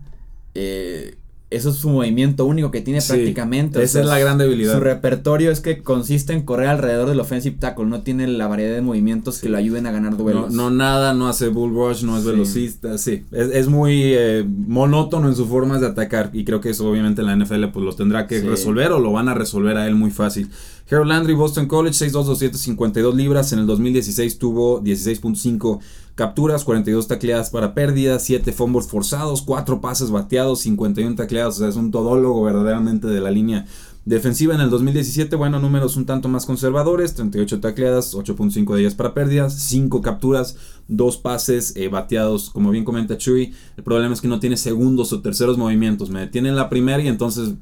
eh, 0.54 1.16
eso 1.52 1.70
es 1.70 1.76
su 1.76 1.88
movimiento 1.90 2.44
único 2.44 2.70
que 2.70 2.80
tiene 2.80 3.00
prácticamente. 3.00 3.82
Esa 3.82 4.00
es 4.00 4.06
la 4.06 4.18
gran 4.18 4.38
debilidad. 4.38 4.74
Su 4.74 4.80
repertorio 4.80 5.50
es 5.50 5.60
que 5.60 5.82
consiste 5.82 6.32
en 6.32 6.42
correr 6.42 6.68
alrededor 6.68 7.08
del 7.08 7.20
offensive 7.20 7.56
tackle, 7.58 7.86
no 7.86 8.02
tiene 8.02 8.26
la 8.26 8.46
variedad 8.46 8.74
de 8.74 8.82
movimientos 8.82 9.40
que 9.40 9.48
lo 9.48 9.58
ayuden 9.58 9.86
a 9.86 9.92
ganar 9.92 10.16
duelos. 10.16 10.52
No, 10.52 10.70
nada, 10.70 11.14
no 11.14 11.28
hace 11.28 11.48
bull 11.48 11.74
rush, 11.74 12.02
no 12.02 12.18
es 12.18 12.24
velocista, 12.24 12.98
sí. 12.98 13.24
Es, 13.30 13.68
muy 13.68 14.12
eh, 14.14 14.44
monótono 14.46 15.28
en 15.28 15.36
su 15.36 15.46
forma 15.46 15.78
de 15.78 15.86
atacar 15.86 16.30
y 16.32 16.44
creo 16.44 16.60
que 16.60 16.70
eso 16.70 16.88
obviamente 16.88 17.22
la 17.22 17.36
NFL 17.36 17.66
pues 17.72 17.84
lo 17.84 17.94
tendrá 17.94 18.26
que 18.26 18.40
resolver 18.40 18.92
o 18.92 18.98
lo 18.98 19.12
van 19.12 19.28
a 19.28 19.34
resolver 19.34 19.76
a 19.76 19.86
él 19.86 19.94
muy 19.94 20.10
fácil. 20.10 20.50
Harold 20.90 21.08
Landry, 21.08 21.34
Boston 21.34 21.66
College, 21.66 22.06
6'2", 22.06 22.24
252 22.24 23.14
libras. 23.14 23.52
En 23.52 23.60
el 23.60 23.66
2016 23.66 24.38
tuvo 24.38 24.82
16.5 24.82 25.80
capturas, 26.14 26.64
42 26.64 27.08
tacleadas 27.08 27.50
para 27.50 27.74
pérdidas, 27.74 28.22
7 28.24 28.52
fumbles 28.52 28.86
forzados, 28.86 29.42
4 29.42 29.80
pases 29.80 30.10
bateados, 30.10 30.60
51 30.60 31.16
tacleadas. 31.16 31.56
O 31.56 31.58
sea, 31.60 31.68
es 31.68 31.76
un 31.76 31.90
todólogo 31.90 32.42
verdaderamente 32.42 33.06
de 33.06 33.20
la 33.20 33.30
línea 33.30 33.66
defensiva. 34.04 34.54
En 34.54 34.60
el 34.60 34.70
2017, 34.70 35.36
bueno, 35.36 35.58
números 35.60 35.96
un 35.96 36.06
tanto 36.06 36.28
más 36.28 36.44
conservadores, 36.44 37.14
38 37.14 37.60
tacleadas, 37.60 38.14
8.5 38.14 38.74
de 38.74 38.80
ellas 38.80 38.94
para 38.94 39.14
pérdidas, 39.14 39.54
5 39.54 40.02
capturas, 40.02 40.56
2 40.88 41.16
pases 41.18 41.74
eh, 41.76 41.88
bateados. 41.88 42.50
Como 42.50 42.70
bien 42.70 42.84
comenta 42.84 43.16
Chuy, 43.16 43.54
el 43.76 43.84
problema 43.84 44.14
es 44.14 44.20
que 44.20 44.28
no 44.28 44.40
tiene 44.40 44.56
segundos 44.56 45.12
o 45.12 45.22
terceros 45.22 45.56
movimientos. 45.56 46.10
Me 46.10 46.20
detiene 46.20 46.48
en 46.48 46.56
la 46.56 46.68
primera 46.68 47.02
y 47.02 47.08
entonces 47.08 47.54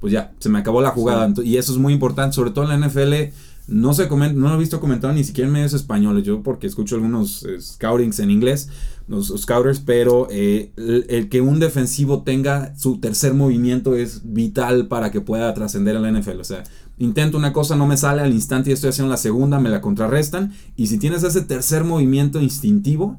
pues 0.00 0.12
ya, 0.12 0.32
se 0.38 0.48
me 0.48 0.60
acabó 0.60 0.80
la 0.80 0.90
jugada. 0.90 1.32
Y 1.42 1.56
eso 1.56 1.72
es 1.72 1.78
muy 1.78 1.92
importante, 1.92 2.34
sobre 2.34 2.50
todo 2.50 2.70
en 2.70 2.80
la 2.80 2.86
NFL. 2.86 3.32
No 3.68 3.92
se 3.92 4.08
no 4.08 4.48
lo 4.48 4.54
he 4.54 4.58
visto 4.58 4.80
comentado 4.80 5.12
ni 5.12 5.24
siquiera 5.24 5.46
en 5.46 5.52
medios 5.52 5.74
españoles, 5.74 6.24
yo 6.24 6.42
porque 6.42 6.66
escucho 6.66 6.94
algunos 6.94 7.44
eh, 7.44 7.60
scoutings 7.60 8.18
en 8.18 8.30
inglés, 8.30 8.70
los, 9.08 9.28
scouters, 9.36 9.80
pero 9.80 10.26
eh, 10.30 10.72
el, 10.76 11.28
que 11.28 11.42
un 11.42 11.60
defensivo 11.60 12.22
tenga 12.22 12.74
su 12.76 12.98
tercer 12.98 13.34
movimiento 13.34 13.94
es 13.94 14.22
vital 14.24 14.88
para 14.88 15.10
que 15.10 15.20
pueda 15.20 15.52
trascender 15.52 15.96
en 15.96 16.02
la 16.02 16.10
NFL. 16.10 16.40
O 16.40 16.44
sea, 16.44 16.64
intento 16.96 17.36
una 17.36 17.52
cosa, 17.52 17.76
no 17.76 17.86
me 17.86 17.98
sale 17.98 18.22
al 18.22 18.32
instante 18.32 18.70
y 18.70 18.72
estoy 18.72 18.88
haciendo 18.88 19.10
la 19.10 19.18
segunda, 19.18 19.60
me 19.60 19.68
la 19.68 19.82
contrarrestan. 19.82 20.52
Y 20.74 20.86
si 20.86 20.98
tienes 20.98 21.22
ese 21.22 21.42
tercer 21.42 21.84
movimiento 21.84 22.40
instintivo, 22.40 23.18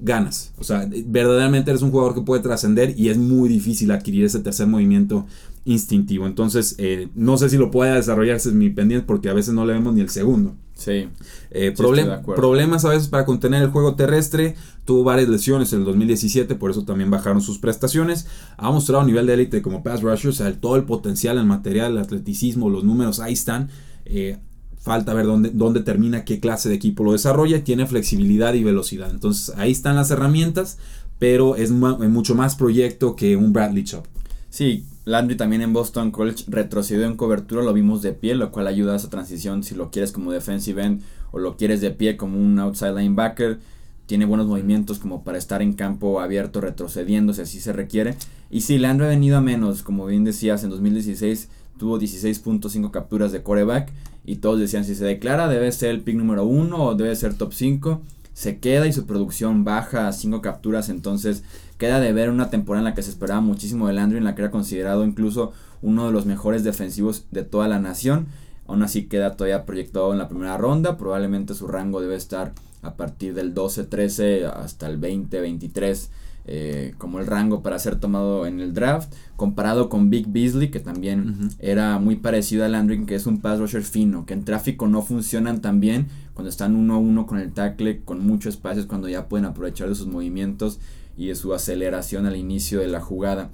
ganas. 0.00 0.52
O 0.58 0.64
sea, 0.64 0.88
verdaderamente 1.06 1.70
eres 1.70 1.82
un 1.82 1.90
jugador 1.90 2.14
que 2.14 2.22
puede 2.22 2.42
trascender 2.42 2.94
y 2.98 3.08
es 3.08 3.18
muy 3.18 3.48
difícil 3.48 3.90
adquirir 3.90 4.24
ese 4.24 4.40
tercer 4.40 4.66
movimiento 4.66 5.26
instintivo. 5.64 6.26
Entonces, 6.26 6.74
eh, 6.78 7.08
no 7.14 7.36
sé 7.36 7.50
si 7.50 7.56
lo 7.56 7.70
pueda 7.70 7.94
desarrollar, 7.94 8.36
ese 8.36 8.50
es 8.50 8.54
mi 8.54 8.70
pendiente, 8.70 9.06
porque 9.06 9.28
a 9.28 9.34
veces 9.34 9.54
no 9.54 9.64
le 9.66 9.74
vemos 9.74 9.94
ni 9.94 10.00
el 10.00 10.08
segundo. 10.08 10.54
Sí. 10.74 11.08
Eh, 11.50 11.74
problemas 11.76 12.84
a 12.86 12.88
veces 12.88 13.08
para 13.08 13.26
contener 13.26 13.62
el 13.62 13.68
juego 13.68 13.96
terrestre. 13.96 14.56
Tuvo 14.86 15.04
varias 15.04 15.28
lesiones 15.28 15.72
en 15.74 15.80
el 15.80 15.84
2017, 15.84 16.54
por 16.54 16.70
eso 16.70 16.84
también 16.84 17.10
bajaron 17.10 17.42
sus 17.42 17.58
prestaciones. 17.58 18.26
Ha 18.56 18.70
mostrado 18.70 19.02
un 19.02 19.08
nivel 19.08 19.26
de 19.26 19.34
élite 19.34 19.60
como 19.60 19.82
pass 19.82 20.00
rusher, 20.00 20.30
o 20.30 20.32
sea, 20.32 20.52
todo 20.58 20.76
el 20.76 20.84
potencial, 20.84 21.36
el 21.36 21.44
material, 21.44 21.92
el 21.92 21.98
atleticismo, 21.98 22.70
los 22.70 22.82
números, 22.82 23.20
ahí 23.20 23.34
están. 23.34 23.68
Eh, 24.06 24.38
falta 24.80 25.14
ver 25.14 25.26
dónde, 25.26 25.50
dónde 25.52 25.80
termina, 25.80 26.24
qué 26.24 26.40
clase 26.40 26.68
de 26.68 26.74
equipo 26.74 27.04
lo 27.04 27.12
desarrolla. 27.12 27.62
Tiene 27.62 27.86
flexibilidad 27.86 28.54
y 28.54 28.64
velocidad. 28.64 29.10
Entonces, 29.10 29.54
ahí 29.56 29.70
están 29.70 29.96
las 29.96 30.10
herramientas, 30.10 30.78
pero 31.18 31.54
es 31.54 31.70
mucho 31.70 32.34
más 32.34 32.56
proyecto 32.56 33.14
que 33.14 33.36
un 33.36 33.52
Bradley 33.52 33.84
Chop. 33.84 34.06
Sí, 34.48 34.84
Landry 35.04 35.36
también 35.36 35.62
en 35.62 35.72
Boston 35.72 36.10
College 36.10 36.44
retrocedió 36.48 37.04
en 37.04 37.16
cobertura, 37.16 37.62
lo 37.62 37.72
vimos 37.72 38.02
de 38.02 38.12
pie, 38.12 38.34
lo 38.34 38.50
cual 38.50 38.66
ayuda 38.66 38.94
a 38.94 38.96
esa 38.96 39.10
transición 39.10 39.62
si 39.62 39.74
lo 39.74 39.90
quieres 39.90 40.12
como 40.12 40.32
defensive 40.32 40.82
end 40.82 41.02
o 41.30 41.38
lo 41.38 41.56
quieres 41.56 41.80
de 41.80 41.90
pie 41.90 42.16
como 42.16 42.38
un 42.38 42.58
outside 42.58 42.94
linebacker. 42.94 43.60
Tiene 44.06 44.24
buenos 44.24 44.48
movimientos 44.48 44.98
como 44.98 45.22
para 45.22 45.38
estar 45.38 45.62
en 45.62 45.74
campo 45.74 46.20
abierto 46.20 46.60
retrocediendo 46.60 47.32
si 47.32 47.42
así 47.42 47.60
se 47.60 47.72
requiere. 47.72 48.16
Y 48.50 48.62
sí, 48.62 48.78
Landry 48.78 49.06
ha 49.06 49.10
venido 49.10 49.36
a 49.36 49.40
menos, 49.40 49.82
como 49.82 50.06
bien 50.06 50.24
decías, 50.24 50.64
en 50.64 50.70
2016 50.70 51.48
tuvo 51.78 51.98
16.5 51.98 52.90
capturas 52.90 53.32
de 53.32 53.42
coreback 53.42 53.90
y 54.30 54.36
todos 54.36 54.60
decían 54.60 54.84
si 54.84 54.94
se 54.94 55.04
declara 55.04 55.48
debe 55.48 55.72
ser 55.72 55.90
el 55.90 56.02
pick 56.02 56.14
número 56.14 56.44
1 56.44 56.84
o 56.84 56.94
debe 56.94 57.16
ser 57.16 57.34
top 57.34 57.52
5. 57.52 58.00
Se 58.32 58.60
queda 58.60 58.86
y 58.86 58.92
su 58.92 59.04
producción 59.04 59.64
baja 59.64 60.06
a 60.06 60.12
5 60.12 60.40
capturas, 60.40 60.88
entonces 60.88 61.42
queda 61.78 61.98
de 61.98 62.12
ver 62.12 62.30
una 62.30 62.48
temporada 62.48 62.82
en 62.82 62.84
la 62.84 62.94
que 62.94 63.02
se 63.02 63.10
esperaba 63.10 63.40
muchísimo 63.40 63.88
de 63.88 63.94
Landry, 63.94 64.18
en 64.18 64.24
la 64.24 64.36
que 64.36 64.42
era 64.42 64.52
considerado 64.52 65.04
incluso 65.04 65.52
uno 65.82 66.06
de 66.06 66.12
los 66.12 66.26
mejores 66.26 66.62
defensivos 66.62 67.24
de 67.32 67.42
toda 67.42 67.66
la 67.66 67.80
nación. 67.80 68.28
Aún 68.68 68.84
así 68.84 69.06
queda 69.06 69.36
todavía 69.36 69.66
proyectado 69.66 70.12
en 70.12 70.18
la 70.18 70.28
primera 70.28 70.56
ronda, 70.56 70.96
probablemente 70.96 71.54
su 71.54 71.66
rango 71.66 72.00
debe 72.00 72.14
estar 72.14 72.52
a 72.82 72.94
partir 72.94 73.34
del 73.34 73.52
12-13 73.52 74.44
hasta 74.44 74.86
el 74.86 75.00
20-23 75.00 76.08
eh, 76.46 76.94
como 76.98 77.20
el 77.20 77.26
rango 77.26 77.62
para 77.62 77.78
ser 77.78 77.96
tomado 77.96 78.46
en 78.46 78.60
el 78.60 78.74
draft, 78.74 79.12
comparado 79.36 79.88
con 79.88 80.10
Big 80.10 80.26
Beasley, 80.28 80.70
que 80.70 80.80
también 80.80 81.50
era 81.58 81.98
muy 81.98 82.16
parecido 82.16 82.64
a 82.64 82.68
Landry, 82.68 83.04
que 83.04 83.14
es 83.14 83.26
un 83.26 83.40
pass 83.40 83.58
rusher 83.58 83.82
fino, 83.82 84.26
que 84.26 84.34
en 84.34 84.44
tráfico 84.44 84.88
no 84.88 85.02
funcionan 85.02 85.60
tan 85.60 85.80
bien 85.80 86.08
cuando 86.34 86.48
están 86.50 86.74
uno 86.74 86.94
a 86.94 86.98
uno 86.98 87.26
con 87.26 87.38
el 87.38 87.52
tackle, 87.52 88.00
con 88.04 88.26
mucho 88.26 88.48
espacio, 88.48 88.88
cuando 88.88 89.08
ya 89.08 89.28
pueden 89.28 89.44
aprovechar 89.44 89.88
de 89.88 89.94
sus 89.94 90.06
movimientos 90.06 90.80
y 91.16 91.26
de 91.26 91.34
su 91.34 91.52
aceleración 91.54 92.26
al 92.26 92.36
inicio 92.36 92.80
de 92.80 92.88
la 92.88 93.00
jugada. 93.00 93.50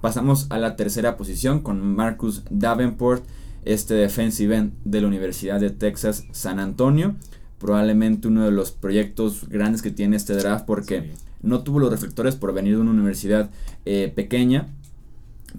Pasamos 0.00 0.48
a 0.50 0.58
la 0.58 0.76
tercera 0.76 1.16
posición 1.16 1.60
con 1.60 1.80
Marcus 1.94 2.42
Davenport, 2.50 3.24
este 3.64 3.94
defensive 3.94 4.56
end 4.56 4.72
de 4.84 5.00
la 5.00 5.06
Universidad 5.06 5.60
de 5.60 5.70
Texas 5.70 6.26
San 6.32 6.58
Antonio. 6.58 7.14
Probablemente 7.58 8.28
uno 8.28 8.44
de 8.44 8.50
los 8.50 8.72
proyectos 8.72 9.48
grandes 9.48 9.80
que 9.80 9.90
tiene 9.90 10.16
este 10.16 10.34
draft 10.34 10.66
porque 10.66 11.12
no 11.44 11.62
tuvo 11.62 11.78
los 11.78 11.90
reflectores 11.90 12.36
por 12.36 12.52
venir 12.52 12.74
de 12.74 12.80
una 12.80 12.90
universidad 12.90 13.50
eh, 13.84 14.12
pequeña, 14.14 14.66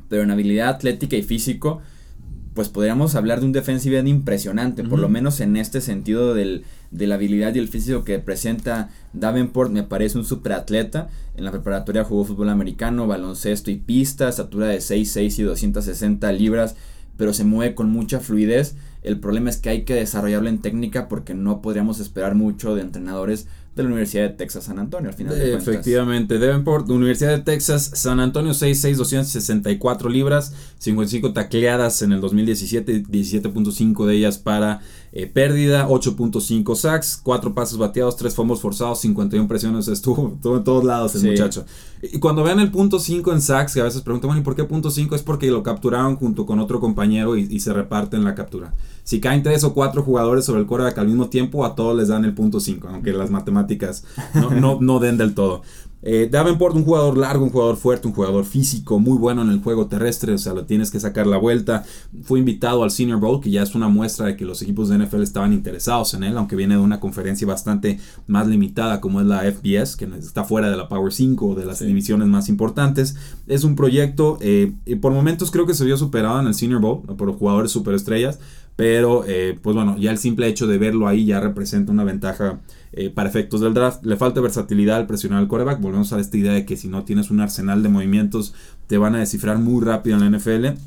pero 0.10 0.24
en 0.24 0.32
habilidad 0.32 0.70
atlética 0.70 1.16
y 1.16 1.24
físico, 1.24 1.82
pues 2.54 2.70
podríamos 2.70 3.16
hablar 3.16 3.42
de 3.42 3.46
un 3.46 3.52
defensive 3.52 4.00
end 4.00 4.08
impresionante, 4.08 4.84
por 4.84 5.00
lo 5.00 5.10
menos 5.10 5.42
en 5.42 5.58
este 5.58 5.82
sentido 5.82 6.34
del, 6.34 6.64
de 6.90 7.06
la 7.06 7.16
habilidad 7.16 7.54
y 7.54 7.60
el 7.60 7.68
físico 7.68 8.06
que 8.06 8.18
presenta 8.20 8.90
Davenport, 9.12 9.72
me 9.72 9.84
parece 9.84 10.18
un 10.18 10.24
superatleta. 10.24 11.10
En 11.36 11.44
la 11.44 11.52
preparatoria 11.52 12.06
jugó 12.06 12.24
fútbol 12.24 12.50
americano, 12.50 13.08
baloncesto 13.08 13.72
y 13.72 13.76
pista, 13.76 14.30
estatura 14.30 14.68
de 14.68 14.78
6'6 14.78 15.40
y 15.40 15.44
260 15.44 16.32
libras, 16.32 16.78
pero 17.18 17.34
se 17.34 17.44
mueve 17.44 17.76
con 17.76 17.90
mucha 17.90 18.22
fluidez. 18.22 18.76
El 19.06 19.20
problema 19.20 19.50
es 19.50 19.58
que 19.58 19.70
hay 19.70 19.84
que 19.84 19.94
desarrollarlo 19.94 20.50
en 20.50 20.60
técnica 20.60 21.08
porque 21.08 21.34
no 21.34 21.62
podríamos 21.62 22.00
esperar 22.00 22.36
mucho 22.36 22.76
de 22.76 22.82
entrenadores 22.82 23.48
de 23.76 23.84
la 23.84 23.90
Universidad 23.90 24.24
de 24.24 24.30
Texas 24.30 24.64
San 24.64 24.80
Antonio, 24.80 25.10
al 25.10 25.16
final 25.16 25.38
de. 25.38 25.54
Efectivamente, 25.54 26.40
Davenport, 26.40 26.90
Universidad 26.90 27.32
de 27.32 27.44
Texas 27.44 27.92
San 27.94 28.22
Antonio, 28.22 28.54
6'6, 28.54 28.96
264 28.96 30.10
libras, 30.10 30.54
55 30.80 31.34
tacleadas 31.34 32.02
en 32.02 32.14
el 32.14 32.22
2017, 32.22 33.04
17.5 33.04 34.06
de 34.06 34.16
ellas 34.16 34.38
para 34.38 34.80
eh, 35.12 35.28
pérdida, 35.28 35.90
8.5 35.90 36.76
sacks, 36.76 37.20
4 37.22 37.54
pases 37.54 37.78
bateados, 37.78 38.16
3 38.16 38.34
fumbles 38.34 38.62
forzados, 38.62 39.02
51 39.02 39.46
presiones, 39.50 39.90
estuvo, 39.90 40.34
estuvo 40.36 40.56
en 40.56 40.64
todos 40.64 40.86
lados 40.86 41.14
el 41.16 41.32
muchacho. 41.32 41.66
Y 42.02 42.20
cuando 42.20 42.44
vean 42.44 42.62
el 42.62 42.72
punto 42.72 43.00
5 43.00 43.34
en 43.34 43.42
sacks, 43.42 43.74
que 43.74 43.82
a 43.82 43.86
veces 43.86 44.02
preguntan, 44.04 44.30
bueno, 44.30 44.42
¿y 44.42 44.46
por 44.46 44.56
qué 44.56 44.64
punto 44.64 44.90
5? 44.90 45.16
Es 45.16 45.22
porque 45.22 45.48
lo 45.48 45.64
capturaron 45.64 46.16
junto 46.16 46.46
con 46.46 46.60
otro 46.60 46.80
compañero 46.80 47.36
y, 47.36 47.48
y 47.50 47.60
se 47.60 47.74
reparten 47.74 48.24
la 48.24 48.36
captura. 48.36 48.74
Si 49.06 49.20
caen 49.20 49.44
3 49.44 49.64
o 49.66 49.74
4 49.74 50.02
jugadores 50.02 50.46
sobre 50.46 50.62
el 50.62 50.68
quarterback 50.68 50.98
al 50.98 51.08
mismo 51.08 51.30
tiempo, 51.30 51.64
a 51.64 51.76
todos 51.76 51.96
les 51.96 52.08
dan 52.08 52.26
el 52.26 52.34
punto 52.34 52.60
5, 52.60 52.90
aunque 52.90 53.14
las 53.14 53.30
matemáticas 53.30 54.04
no, 54.34 54.50
no, 54.50 54.80
no 54.82 55.00
den 55.00 55.18
del 55.18 55.36
todo. 55.36 55.62
Eh, 56.08 56.30
Davenport, 56.32 56.76
un 56.76 56.84
jugador 56.86 57.18
largo, 57.18 57.44
un 57.44 57.50
jugador 57.50 57.78
fuerte, 57.78 58.08
un 58.08 58.14
jugador 58.14 58.46
físico, 58.46 59.00
muy 59.00 59.18
bueno 59.18 59.42
en 59.42 59.50
el 59.50 59.60
juego 59.62 59.88
terrestre, 59.88 60.34
o 60.34 60.38
sea, 60.38 60.54
lo 60.54 60.66
tienes 60.66 60.92
que 60.92 61.00
sacar 61.00 61.26
la 61.26 61.38
vuelta. 61.38 61.84
Fue 62.22 62.38
invitado 62.38 62.84
al 62.84 62.92
Senior 62.92 63.20
Bowl, 63.20 63.42
que 63.42 63.50
ya 63.50 63.64
es 63.64 63.74
una 63.74 63.88
muestra 63.88 64.28
de 64.28 64.38
que 64.38 64.46
los 64.46 64.62
equipos 64.62 64.90
de 64.90 65.00
NFL 65.00 65.24
estaban 65.24 65.52
interesados 65.52 66.14
en 66.14 66.24
él, 66.24 66.38
aunque 66.38 66.56
viene 66.56 66.76
de 66.76 66.82
una 66.82 67.00
conferencia 67.00 67.48
bastante 67.48 68.00
más 68.28 68.48
limitada 68.48 69.02
como 69.02 69.20
es 69.20 69.26
la 69.26 69.52
FBS, 69.52 69.96
que 69.96 70.06
está 70.20 70.44
fuera 70.44 70.70
de 70.70 70.78
la 70.78 70.88
Power 70.88 71.12
5, 71.12 71.56
de 71.56 71.66
las 71.66 71.80
divisiones 71.80 72.28
más 72.28 72.50
importantes. 72.50 73.16
Es 73.48 73.64
un 73.64 73.76
proyecto, 73.76 74.38
eh, 74.42 74.74
y 74.86 74.96
por 74.96 75.12
momentos 75.12 75.50
creo 75.50 75.66
que 75.66 75.74
se 75.74 75.86
vio 75.86 75.98
superado 75.98 76.40
en 76.40 76.46
el 76.46 76.54
Senior 76.54 76.82
Bowl 76.82 77.02
por 77.18 77.36
jugadores 77.36 77.72
superestrellas, 77.72 78.38
pero 78.76 79.24
eh, 79.26 79.58
pues 79.62 79.76
bueno, 79.76 79.98
ya 79.98 80.12
el 80.12 80.18
simple 80.18 80.48
hecho 80.48 80.68
de 80.68 80.78
verlo 80.78 81.08
ahí 81.08 81.26
ya 81.26 81.40
representa 81.40 81.92
una 81.92 82.04
ventaja 82.04 82.60
eh, 82.92 83.10
para 83.10 83.30
efectos 83.30 83.62
del 83.62 83.74
draft. 83.74 84.06
Le 84.06 84.18
falta 84.18 84.42
versatilidad 84.42 84.98
al 84.98 85.08
presionar 85.08 85.40
al 85.40 85.48
coreback. 85.48 85.80
Volvemos 85.80 86.12
a 86.12 86.20
esta 86.20 86.38
idea 86.38 86.54
de 86.54 86.66
que 86.66 86.76
si 86.76 86.90
no 86.90 87.06
tienes 87.06 87.32
un 87.32 87.40
arsenal 87.40 87.84
de 87.84 87.90
movimientos, 87.90 88.54
te 88.88 88.98
van 88.98 89.16
a 89.16 89.20
descifrar 89.20 89.60
muy 89.60 89.84
rápido 89.84 90.18
en 90.18 90.30
la 90.30 90.38
NFL. 90.38 90.80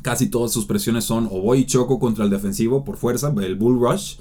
Casi 0.00 0.28
todas 0.28 0.52
sus 0.52 0.64
presiones 0.64 1.04
son 1.04 1.26
o 1.30 1.42
voy 1.42 1.60
y 1.60 1.66
choco 1.66 1.98
contra 1.98 2.24
el 2.24 2.30
defensivo 2.30 2.84
por 2.84 2.96
fuerza, 2.96 3.34
el 3.42 3.56
bull 3.56 3.80
rush, 3.80 4.16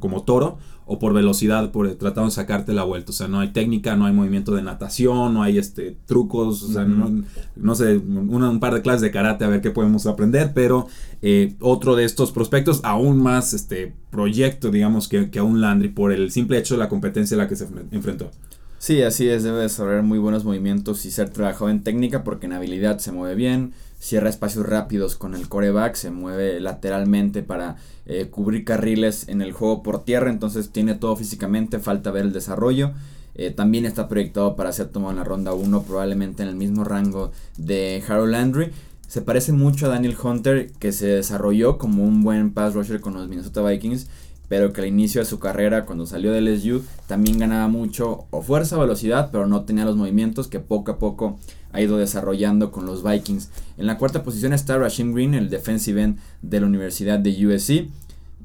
como 0.00 0.24
toro, 0.24 0.58
o 0.90 0.98
por 0.98 1.12
velocidad, 1.12 1.70
por 1.70 1.94
tratando 1.96 2.30
de 2.30 2.34
sacarte 2.34 2.72
la 2.72 2.82
vuelta. 2.82 3.10
O 3.10 3.12
sea, 3.12 3.28
no 3.28 3.40
hay 3.40 3.52
técnica, 3.52 3.94
no 3.94 4.06
hay 4.06 4.12
movimiento 4.14 4.54
de 4.54 4.62
natación, 4.62 5.34
no 5.34 5.42
hay 5.42 5.58
este 5.58 5.96
trucos, 6.06 6.62
o 6.62 6.72
sea, 6.72 6.84
no, 6.84 7.74
sé, 7.74 7.98
un 7.98 8.58
par 8.58 8.74
de 8.74 8.80
clases 8.80 9.02
de 9.02 9.10
karate 9.10 9.44
a 9.44 9.48
ver 9.48 9.60
qué 9.60 9.70
podemos 9.70 10.06
aprender, 10.06 10.52
pero 10.54 10.88
eh, 11.20 11.54
otro 11.60 11.94
de 11.94 12.04
estos 12.04 12.32
prospectos, 12.32 12.80
aún 12.84 13.22
más 13.22 13.52
este 13.52 13.94
proyecto, 14.10 14.70
digamos, 14.70 15.08
que, 15.08 15.30
que 15.30 15.38
a 15.38 15.44
un 15.44 15.60
Landry 15.60 15.90
por 15.90 16.10
el 16.10 16.30
simple 16.30 16.56
hecho 16.56 16.74
de 16.74 16.78
la 16.78 16.88
competencia 16.88 17.36
a 17.36 17.38
la 17.38 17.48
que 17.48 17.56
se 17.56 17.68
enfrentó. 17.90 18.30
Sí, 18.78 19.02
así 19.02 19.28
es, 19.28 19.42
debe 19.42 19.60
desarrollar 19.62 20.04
muy 20.04 20.18
buenos 20.18 20.44
movimientos 20.44 21.04
y 21.04 21.10
ser 21.10 21.30
trabajado 21.30 21.68
en 21.68 21.82
técnica 21.82 22.22
porque 22.22 22.46
en 22.46 22.52
habilidad 22.52 22.98
se 22.98 23.10
mueve 23.10 23.34
bien, 23.34 23.72
cierra 23.98 24.28
espacios 24.28 24.66
rápidos 24.66 25.16
con 25.16 25.34
el 25.34 25.48
coreback, 25.48 25.94
se 25.94 26.10
mueve 26.10 26.60
lateralmente 26.60 27.42
para 27.42 27.76
eh, 28.06 28.28
cubrir 28.30 28.64
carriles 28.64 29.28
en 29.28 29.42
el 29.42 29.52
juego 29.52 29.82
por 29.82 30.04
tierra, 30.04 30.30
entonces 30.30 30.70
tiene 30.70 30.94
todo 30.94 31.16
físicamente, 31.16 31.78
falta 31.78 32.10
ver 32.10 32.24
el 32.24 32.32
desarrollo. 32.32 32.92
Eh, 33.34 33.50
también 33.50 33.84
está 33.84 34.08
proyectado 34.08 34.56
para 34.56 34.72
ser 34.72 34.88
tomado 34.88 35.12
en 35.12 35.18
la 35.18 35.24
ronda 35.24 35.52
1, 35.52 35.82
probablemente 35.82 36.42
en 36.42 36.48
el 36.48 36.56
mismo 36.56 36.82
rango 36.84 37.30
de 37.56 38.02
Harold 38.06 38.32
Landry. 38.32 38.72
Se 39.06 39.22
parece 39.22 39.52
mucho 39.52 39.86
a 39.86 39.90
Daniel 39.90 40.16
Hunter, 40.22 40.72
que 40.78 40.92
se 40.92 41.06
desarrolló 41.06 41.78
como 41.78 42.04
un 42.04 42.22
buen 42.22 42.52
pass 42.52 42.74
rusher 42.74 43.00
con 43.00 43.14
los 43.14 43.28
Minnesota 43.28 43.62
Vikings, 43.62 44.08
pero 44.48 44.72
que 44.72 44.80
al 44.80 44.86
inicio 44.86 45.20
de 45.20 45.26
su 45.26 45.38
carrera, 45.38 45.84
cuando 45.84 46.06
salió 46.06 46.32
del 46.32 46.48
SU, 46.48 46.82
también 47.06 47.38
ganaba 47.38 47.68
mucho 47.68 48.26
o 48.30 48.42
fuerza 48.42 48.78
velocidad, 48.78 49.28
pero 49.30 49.46
no 49.46 49.64
tenía 49.64 49.84
los 49.84 49.96
movimientos 49.96 50.48
que 50.48 50.58
poco 50.58 50.92
a 50.92 50.98
poco 50.98 51.38
ha 51.72 51.80
ido 51.82 51.98
desarrollando 51.98 52.72
con 52.72 52.86
los 52.86 53.02
Vikings. 53.02 53.50
En 53.76 53.86
la 53.86 53.98
cuarta 53.98 54.22
posición 54.22 54.52
está 54.52 54.78
Rashim 54.78 55.12
Green, 55.12 55.34
el 55.34 55.50
defensive 55.50 56.02
end 56.02 56.18
de 56.42 56.60
la 56.60 56.66
Universidad 56.66 57.18
de 57.18 57.46
USC. 57.46 57.88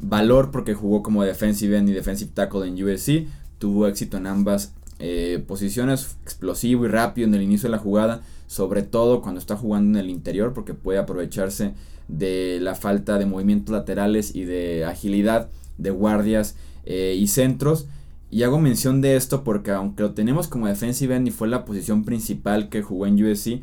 Valor 0.02 0.52
porque 0.52 0.74
jugó 0.74 1.02
como 1.02 1.24
defensive 1.24 1.78
end 1.78 1.90
y 1.90 1.94
defensive 1.94 2.32
tackle 2.34 2.68
en 2.68 2.84
USC. 2.84 3.28
Tuvo 3.58 3.88
éxito 3.88 4.18
en 4.18 4.28
ambas 4.28 4.74
eh, 5.00 5.42
posiciones, 5.48 6.18
explosivo 6.24 6.86
y 6.86 6.90
rápido 6.90 7.28
en 7.28 7.34
el 7.34 7.42
inicio 7.42 7.70
de 7.70 7.78
la 7.78 7.82
jugada, 7.82 8.22
sobre 8.48 8.84
todo 8.84 9.22
cuando 9.22 9.40
está 9.40 9.56
jugando 9.56 9.98
en 9.98 10.06
el 10.06 10.12
interior 10.12 10.54
porque 10.54 10.74
puede 10.74 11.00
aprovecharse 11.00 11.74
de 12.10 12.60
la 12.62 12.76
falta 12.76 13.18
de 13.18 13.26
movimientos 13.26 13.74
laterales 13.74 14.36
y 14.36 14.44
de 14.44 14.84
agilidad 14.84 15.50
de 15.78 15.92
guardias 15.92 16.56
eh, 16.86 17.16
y 17.18 17.28
centros. 17.28 17.88
Y 18.30 18.44
hago 18.44 18.60
mención 18.60 19.02
de 19.02 19.16
esto 19.16 19.44
porque 19.44 19.72
aunque 19.72 20.04
lo 20.04 20.14
tenemos 20.14 20.48
como 20.48 20.68
defensive 20.68 21.16
end 21.16 21.28
y 21.28 21.32
fue 21.32 21.48
la 21.48 21.66
posición 21.66 22.04
principal 22.04 22.70
que 22.70 22.82
jugó 22.82 23.06
en 23.06 23.24
USC, 23.24 23.62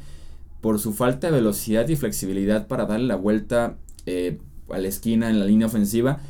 por 0.61 0.79
su 0.79 0.93
falta 0.93 1.29
de 1.29 1.33
velocidad 1.33 1.89
y 1.89 1.97
flexibilidad 1.97 2.69
para 2.69 2.87
darle 2.87 3.07
la 3.07 3.17
vuelta 3.17 3.77
eh, 4.07 4.39
a 4.69 4.79
la 4.79 4.89
esquina 4.89 5.31
en 5.31 5.41
la 5.41 5.47
línea 5.47 5.67
ofensiva, 5.67 6.21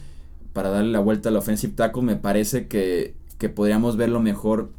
para 0.53 0.71
darle 0.71 0.93
la 0.93 1.01
vuelta 1.01 1.29
al 1.29 1.37
offensive 1.37 1.75
tackle, 1.75 2.03
me 2.03 2.17
parece 2.17 2.67
que, 2.67 3.15
que 3.39 3.49
podríamos 3.49 3.97
verlo 3.97 4.21
mejor 4.21 4.71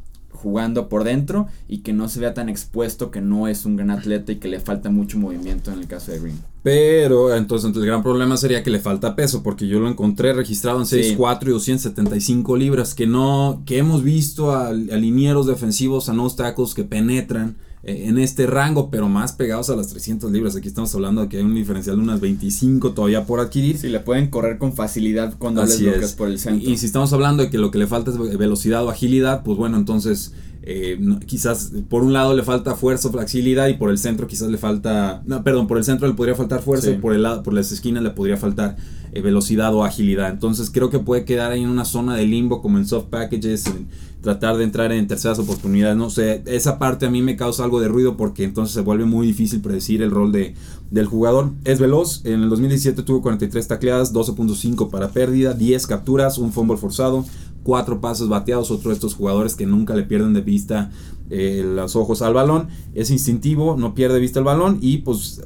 jugando 0.41 0.89
por 0.89 1.03
dentro 1.03 1.47
y 1.67 1.79
que 1.79 1.93
no 1.93 2.09
se 2.09 2.19
vea 2.19 2.33
tan 2.33 2.49
expuesto 2.49 3.11
que 3.11 3.21
no 3.21 3.47
es 3.47 3.65
un 3.65 3.75
gran 3.75 3.91
atleta 3.91 4.31
y 4.31 4.37
que 4.37 4.47
le 4.47 4.59
falta 4.59 4.89
mucho 4.89 5.17
movimiento 5.17 5.71
en 5.71 5.79
el 5.79 5.87
caso 5.87 6.11
de 6.11 6.19
Green. 6.19 6.39
Pero 6.63 7.35
entonces 7.35 7.75
el 7.75 7.85
gran 7.85 8.03
problema 8.03 8.37
sería 8.37 8.63
que 8.63 8.69
le 8.69 8.79
falta 8.79 9.15
peso, 9.15 9.41
porque 9.41 9.67
yo 9.67 9.79
lo 9.79 9.89
encontré 9.89 10.33
registrado 10.33 10.79
en 10.79 10.85
6'4 10.85 11.47
y 11.47 11.49
275 11.51 12.57
libras, 12.57 12.93
que 12.93 13.07
no, 13.07 13.63
que 13.65 13.77
hemos 13.77 14.03
visto 14.03 14.51
a, 14.51 14.67
a 14.67 14.71
linieros 14.73 15.47
defensivos, 15.47 16.09
a 16.09 16.13
no 16.13 16.29
tackles 16.29 16.73
que 16.73 16.83
penetran 16.83 17.55
en 17.83 18.19
este 18.19 18.45
rango, 18.45 18.91
pero 18.91 19.09
más 19.09 19.33
pegados 19.33 19.69
a 19.69 19.75
las 19.75 19.87
300 19.87 20.31
libras. 20.31 20.55
Aquí 20.55 20.67
estamos 20.67 20.93
hablando 20.93 21.21
de 21.21 21.29
que 21.29 21.37
hay 21.37 21.43
un 21.43 21.55
diferencial 21.55 21.95
de 21.95 22.03
unas 22.03 22.19
25 22.19 22.91
todavía 22.91 23.25
por 23.25 23.39
adquirir. 23.39 23.77
Sí, 23.77 23.89
le 23.89 23.99
pueden 23.99 24.29
correr 24.29 24.59
con 24.59 24.73
facilidad 24.73 25.35
cuando 25.39 25.63
les 25.63 25.81
bloqueas 25.81 26.13
por 26.13 26.27
el 26.27 26.37
centro. 26.37 26.69
Y, 26.69 26.77
si 26.77 26.85
estamos 26.85 27.11
hablando 27.13 27.43
de 27.43 27.49
que 27.49 27.57
lo 27.57 27.71
que 27.71 27.79
le 27.79 27.87
falta 27.87 28.11
es 28.11 28.37
velocidad 28.37 28.85
o 28.85 28.89
agilidad, 28.89 29.43
pues 29.43 29.57
bueno, 29.57 29.77
entonces 29.77 30.33
eh, 30.63 30.99
quizás 31.25 31.71
por 31.89 32.03
un 32.03 32.13
lado 32.13 32.35
le 32.35 32.43
falta 32.43 32.75
fuerza 32.75 33.07
o 33.07 33.11
flexibilidad 33.11 33.67
y 33.67 33.73
por 33.73 33.89
el 33.89 33.97
centro 33.97 34.27
quizás 34.27 34.49
le 34.49 34.57
falta, 34.59 35.23
no, 35.25 35.43
perdón, 35.43 35.67
por 35.67 35.77
el 35.77 35.83
centro 35.83 36.07
le 36.07 36.13
podría 36.13 36.35
faltar 36.35 36.61
fuerza 36.61 36.91
y 36.91 36.97
por 36.97 37.13
el 37.13 37.23
lado, 37.23 37.41
por 37.41 37.53
las 37.53 37.71
esquinas 37.71 38.03
le 38.03 38.11
podría 38.11 38.37
faltar 38.37 38.77
eh, 39.11 39.21
velocidad 39.21 39.73
o 39.73 39.83
agilidad. 39.83 40.29
Entonces 40.29 40.69
creo 40.69 40.89
que 40.91 40.99
puede 40.99 41.25
quedar 41.25 41.51
ahí 41.51 41.63
en 41.63 41.69
una 41.69 41.83
zona 41.83 42.15
de 42.15 42.25
limbo 42.27 42.61
como 42.61 42.77
en 42.77 42.85
soft 42.85 43.07
packages, 43.07 43.65
en 43.65 43.87
tratar 44.21 44.55
de 44.57 44.63
entrar 44.63 44.91
en 44.91 45.07
terceras 45.07 45.39
oportunidades. 45.39 45.97
No 45.97 46.09
sé, 46.11 46.43
esa 46.45 46.77
parte 46.77 47.07
a 47.07 47.09
mí 47.09 47.23
me 47.23 47.35
causa 47.35 47.63
algo 47.63 47.81
de 47.81 47.87
ruido 47.87 48.15
porque 48.15 48.43
entonces 48.43 48.75
se 48.75 48.81
vuelve 48.81 49.05
muy 49.05 49.25
difícil 49.25 49.61
predecir 49.61 50.03
el 50.03 50.11
rol 50.11 50.31
de, 50.31 50.53
del 50.91 51.07
jugador. 51.07 51.49
Es 51.65 51.79
veloz, 51.79 52.23
en 52.23 52.43
el 52.43 52.49
2017 52.49 53.01
tuvo 53.01 53.21
43 53.21 53.67
tacleadas, 53.67 54.13
12.5 54.13 54.89
para 54.91 55.09
pérdida, 55.09 55.53
10 55.53 55.87
capturas, 55.87 56.37
un 56.37 56.53
fumble 56.53 56.77
forzado, 56.77 57.25
cuatro 57.63 58.01
pasos 58.01 58.29
bateados, 58.29 58.71
otro 58.71 58.89
de 58.89 58.95
estos 58.95 59.15
jugadores 59.15 59.55
que 59.55 59.65
nunca 59.65 59.95
le 59.95 60.03
pierden 60.03 60.33
de 60.33 60.41
vista 60.41 60.91
eh, 61.29 61.63
los 61.65 61.95
ojos 61.95 62.21
al 62.21 62.33
balón, 62.33 62.67
es 62.93 63.11
instintivo, 63.11 63.77
no 63.77 63.93
pierde 63.93 64.15
de 64.15 64.21
vista 64.21 64.39
el 64.39 64.45
balón 64.45 64.79
y 64.81 64.99
pues 64.99 65.41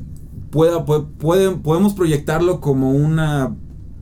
pueda, 0.49 0.85
puede, 0.85 1.51
podemos 1.51 1.93
proyectarlo 1.93 2.61
como 2.61 2.91
una 2.91 3.55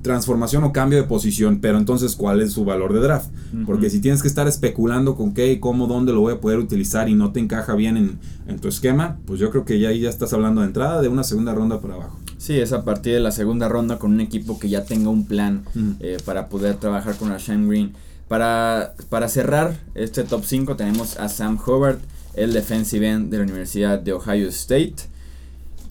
transformación 0.04 0.64
o 0.66 0.74
cambio 0.74 1.02
de 1.02 1.08
posición, 1.08 1.60
pero 1.62 1.78
entonces 1.78 2.16
¿cuál 2.16 2.42
es 2.42 2.52
su 2.52 2.66
valor 2.66 2.94
de 2.94 3.00
draft? 3.00 3.32
Porque 3.66 3.90
si 3.90 4.02
tienes 4.02 4.22
que 4.22 4.28
estar 4.28 4.48
especulando 4.48 5.16
con 5.16 5.34
qué, 5.34 5.60
cómo, 5.60 5.88
dónde 5.88 6.12
lo 6.12 6.20
voy 6.20 6.34
a 6.34 6.42
poder 6.42 6.60
utilizar 6.60 7.10
y 7.10 7.16
no 7.16 7.32
te 7.32 7.40
encaja 7.40 7.74
bien 7.74 7.98
en, 7.98 8.20
en 8.48 8.60
tu 8.60 8.68
esquema, 8.68 9.18
pues 9.26 9.40
yo 9.40 9.50
creo 9.50 9.64
que 9.64 9.80
ya 9.80 9.90
ahí 9.90 10.02
ya 10.02 10.10
estás 10.10 10.34
hablando 10.34 10.62
de 10.62 10.68
entrada 10.68 11.02
de 11.02 11.08
una 11.08 11.24
segunda 11.24 11.54
ronda 11.54 11.80
para 11.80 11.96
abajo. 11.96 12.20
Sí, 12.38 12.60
es 12.60 12.74
a 12.74 12.84
partir 12.84 13.14
de 13.14 13.22
la 13.22 13.32
segunda 13.32 13.70
ronda 13.70 13.98
con 13.98 14.12
un 14.12 14.20
equipo 14.20 14.60
que 14.60 14.68
ya 14.68 14.84
tenga 14.84 15.10
un 15.10 15.26
plan 15.26 15.64
eh, 16.02 16.18
para 16.26 16.50
poder 16.50 16.76
trabajar 16.76 17.16
con 17.16 17.30
Rashan 17.30 17.70
Green. 17.70 17.94
Para, 18.28 18.94
para 19.10 19.28
cerrar 19.28 19.76
este 19.96 20.24
top 20.24 20.44
5 20.46 20.76
tenemos 20.76 21.18
a 21.18 21.30
Sam 21.30 21.60
Howard, 21.66 22.00
el 22.36 22.54
defensive 22.54 23.08
end 23.08 23.30
de 23.30 23.38
la 23.38 23.44
Universidad 23.44 24.00
de 24.00 24.14
Ohio 24.14 24.48
State. 24.50 24.96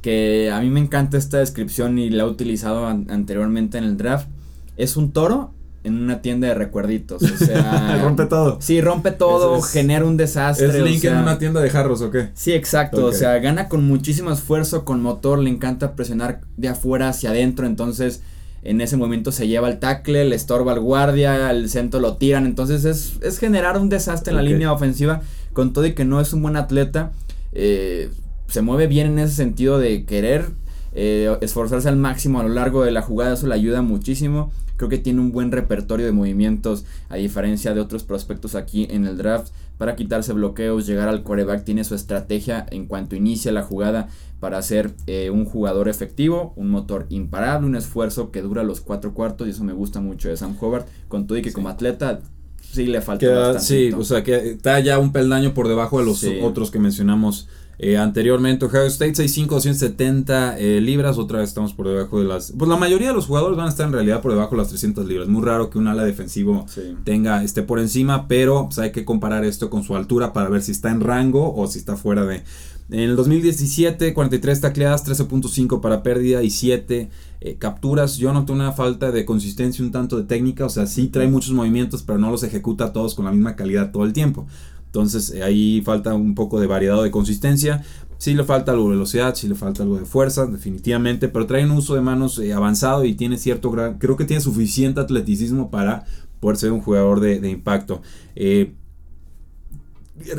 Que 0.01 0.51
a 0.53 0.61
mí 0.61 0.69
me 0.69 0.81
encanta 0.81 1.17
esta 1.17 1.39
descripción 1.39 1.99
y 1.99 2.11
la 2.11 2.25
he 2.25 2.27
utilizado 2.27 2.87
anteriormente 2.87 3.79
en 3.79 3.85
el 3.85 3.97
draft. 3.97 4.27
Es 4.77 4.97
un 4.97 5.13
toro 5.13 5.53
en 5.85 6.01
una 6.01 6.23
tienda 6.23 6.49
de 6.49 6.55
recuerditos. 6.55 7.23
O 7.23 7.37
sea, 7.37 7.99
rompe 8.03 8.27
todo. 8.27 8.59
Sí, 8.61 8.81
rompe 8.81 9.11
todo, 9.11 9.61
genera 9.63 10.05
un 10.05 10.17
desastre. 10.17 10.69
¿Es 10.69 10.75
Link 10.83 11.05
en 11.05 11.17
una 11.17 11.39
tienda 11.39 11.61
de 11.61 11.71
jarros 11.71 12.01
o 12.03 12.11
qué? 12.11 12.31
Sí, 12.35 12.53
exacto. 12.53 13.07
O 13.07 13.13
sea, 13.13 13.39
gana 13.39 13.69
con 13.69 13.85
muchísimo 13.85 14.31
esfuerzo, 14.31 14.85
con 14.85 15.03
motor, 15.03 15.39
le 15.39 15.51
encanta 15.51 15.95
presionar 15.95 16.41
de 16.57 16.69
afuera 16.69 17.09
hacia 17.09 17.31
adentro. 17.31 17.67
Entonces, 17.67 18.23
en 18.63 18.81
ese 18.81 18.97
momento 18.97 19.33
se 19.33 19.49
lleva 19.49 19.69
el 19.69 19.79
tackle, 19.79 20.25
le 20.25 20.37
estorba 20.37 20.73
al 20.73 20.81
guardia, 20.81 21.51
el 21.51 21.69
centro 21.69 22.01
lo 22.01 22.17
tiran. 22.17 22.47
Entonces, 22.47 22.85
es, 22.85 23.15
es 23.23 23.39
generar 23.39 23.79
un 23.79 23.89
desastre 23.89 24.31
en 24.31 24.37
la 24.37 24.43
línea 24.43 24.73
ofensiva. 24.73 25.23
Con 25.53 25.73
todo 25.73 25.85
y 25.85 25.95
que 25.95 26.05
no 26.05 26.21
es 26.21 26.33
un 26.33 26.43
buen 26.43 26.57
atleta, 26.57 27.13
eh, 27.53 28.11
se 28.49 28.63
mueve 28.63 28.87
bien 28.87 29.07
en 29.09 29.19
ese 29.19 29.35
sentido 29.35 29.79
de 29.79 30.05
querer 30.05 30.51
eh, 30.95 31.37
esforzarse 31.41 31.89
al 31.89 31.97
máximo 31.97 32.41
a 32.41 32.43
lo 32.45 32.51
largo 32.51 32.85
de 32.85 32.91
la 32.93 33.03
jugada. 33.03 33.35
Eso 33.35 33.47
le 33.47 33.55
ayuda 33.55 33.83
muchísimo. 33.83 34.53
Creo 34.77 34.89
que 34.89 34.99
tiene 34.99 35.21
un 35.21 35.33
buen 35.33 35.53
repertorio 35.53 36.07
de 36.07 36.13
movimientos, 36.13 36.85
a 37.09 37.17
diferencia 37.17 37.75
de 37.75 37.81
otros 37.81 38.05
prospectos 38.05 38.55
aquí 38.55 38.87
en 38.91 39.07
el 39.07 39.17
draft. 39.17 39.53
Para 39.83 39.97
quitarse 39.97 40.33
bloqueos, 40.33 40.87
llegar 40.87 41.09
al 41.09 41.25
coreback, 41.25 41.65
tiene 41.65 41.83
su 41.83 41.97
estrategia 41.97 42.65
en 42.71 42.87
cuanto 42.87 43.17
inicia 43.17 43.51
la 43.51 43.65
jugada 43.65 44.11
para 44.39 44.63
ser 44.63 44.93
eh, 45.09 45.31
un 45.31 45.45
jugador 45.45 45.89
efectivo, 45.89 46.53
un 46.55 46.71
motor 46.71 47.07
imparable, 47.09 47.67
un 47.67 47.75
esfuerzo 47.75 48.31
que 48.31 48.43
dura 48.43 48.63
los 48.63 48.81
cuatro 48.81 49.13
cuartos 49.13 49.49
y 49.49 49.51
eso 49.51 49.65
me 49.65 49.73
gusta 49.73 50.01
mucho 50.01 50.29
de 50.29 50.37
Sam 50.37 50.57
Hobart. 50.61 50.87
Con 51.09 51.27
todo 51.27 51.37
y 51.37 51.43
que 51.43 51.53
como 51.53 51.69
atleta 51.69 52.21
sí 52.61 52.87
le 52.87 53.01
falta 53.01 53.29
bastante. 53.29 53.61
Sí, 53.61 53.91
o 53.91 54.05
sea 54.05 54.23
que 54.23 54.51
está 54.51 54.79
ya 54.79 55.01
un 55.01 55.11
peldaño 55.11 55.53
por 55.53 55.67
debajo 55.67 55.99
de 55.99 56.05
los 56.05 56.25
otros 56.45 56.71
que 56.71 56.79
mencionamos 56.79 57.49
eh, 57.85 57.99
anteriormente, 57.99 58.65
Ohio 58.65 58.85
State 58.85 59.15
6'5, 59.15 59.49
270 59.49 60.57
eh, 60.57 60.81
libras. 60.81 61.19
Otra 61.19 61.41
vez 61.41 61.49
estamos 61.49 61.73
por 61.75 61.89
debajo 61.89 62.21
de 62.21 62.27
las. 62.27 62.53
Pues 62.57 62.69
la 62.69 62.77
mayoría 62.77 63.09
de 63.09 63.15
los 63.15 63.27
jugadores 63.27 63.57
van 63.57 63.67
a 63.67 63.71
estar 63.71 63.89
en 63.89 63.93
realidad 63.93 64.23
por 64.23 64.31
debajo 64.31 64.53
de 64.53 64.59
las 64.59 64.69
300 64.69 65.05
libras. 65.05 65.27
Muy 65.27 65.45
raro 65.45 65.69
que 65.69 65.79
un 65.79 65.89
ala 65.89 66.05
defensivo 66.05 66.65
tenga 67.03 67.43
esté 67.43 67.65
por 67.65 67.81
encima, 67.81 68.29
pero 68.29 68.67
pues, 68.67 68.79
hay 68.79 68.93
que 68.93 69.05
comparar 69.05 69.45
esto 69.45 69.69
con 69.69 69.83
su 69.83 69.97
altura 69.97 70.33
para 70.33 70.49
ver 70.49 70.63
si 70.63 70.71
está 70.71 70.93
en 70.93 71.01
rango 71.01 71.57
o 71.57 71.67
si 71.67 71.81
está 71.81 71.97
fuera 71.97 72.25
de. 72.25 72.45
En 72.89 73.01
el 73.01 73.17
2017, 73.17 74.15
43 74.15 74.61
tacleadas, 74.61 75.05
13.5 75.05 75.81
para 75.81 76.05
pérdida 76.05 76.45
y 76.45 76.51
7 76.51 77.11
eh, 77.41 77.57
capturas. 77.59 78.17
Yo 78.17 78.33
noté 78.33 78.53
una 78.53 78.71
falta 78.71 79.11
de 79.11 79.25
consistencia, 79.25 79.85
un 79.85 79.91
tanto 79.91 80.19
de 80.19 80.23
técnica. 80.23 80.67
O 80.67 80.69
sea, 80.69 80.87
sí 80.87 81.09
trae 81.09 81.27
muchos 81.27 81.51
movimientos, 81.53 82.05
pero 82.05 82.19
no 82.19 82.31
los 82.31 82.45
ejecuta 82.45 82.93
todos 82.93 83.17
con 83.17 83.25
la 83.25 83.33
misma 83.33 83.57
calidad 83.57 83.91
todo 83.91 84.05
el 84.05 84.13
tiempo. 84.13 84.47
Entonces 84.93 85.31
eh, 85.31 85.43
ahí 85.43 85.81
falta 85.81 86.13
un 86.13 86.35
poco 86.35 86.61
de 86.61 86.67
variedad 86.67 86.99
o 86.99 87.03
de 87.03 87.11
consistencia. 87.11 87.83
Sí 88.19 88.35
le 88.35 88.45
falta 88.45 88.73
algo 88.73 88.85
de 88.85 88.91
velocidad, 88.91 89.35
sí 89.35 89.49
le 89.49 89.55
falta 89.55 89.83
algo 89.83 89.99
de 89.99 90.05
fuerza, 90.05 90.45
definitivamente, 90.47 91.29
pero 91.29 91.47
trae 91.47 91.65
un 91.65 91.71
uso 91.71 91.95
de 91.95 92.03
manos 92.03 92.39
eh, 92.39 92.53
avanzado 92.53 93.07
y 93.07 93.15
tiene 93.15 93.39
cierto 93.39 93.71
gran, 93.71 93.99
creo 93.99 94.19
que 94.19 94.27
tiene 94.27 94.43
suficiente 94.43 95.01
atleticismo 95.01 95.71
para 95.71 96.05
poder 96.41 96.59
ser 96.59 96.73
un 96.73 96.83
jugador 96.83 97.21
de, 97.21 97.49
impacto. 97.49 98.03
Eh, 98.37 98.75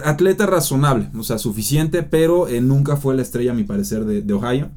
atleta 0.06 0.46
razonable, 0.46 1.10
o 1.18 1.24
sea, 1.24 1.40
suficiente, 1.40 2.04
pero 2.04 2.48
nunca 2.62 2.96
fue 2.96 3.16
la 3.16 3.24
estrella, 3.24 3.52
a 3.52 3.56
mi 3.56 3.64
parecer, 3.64 4.06
de, 4.06 4.34
Ohio. 4.34 4.70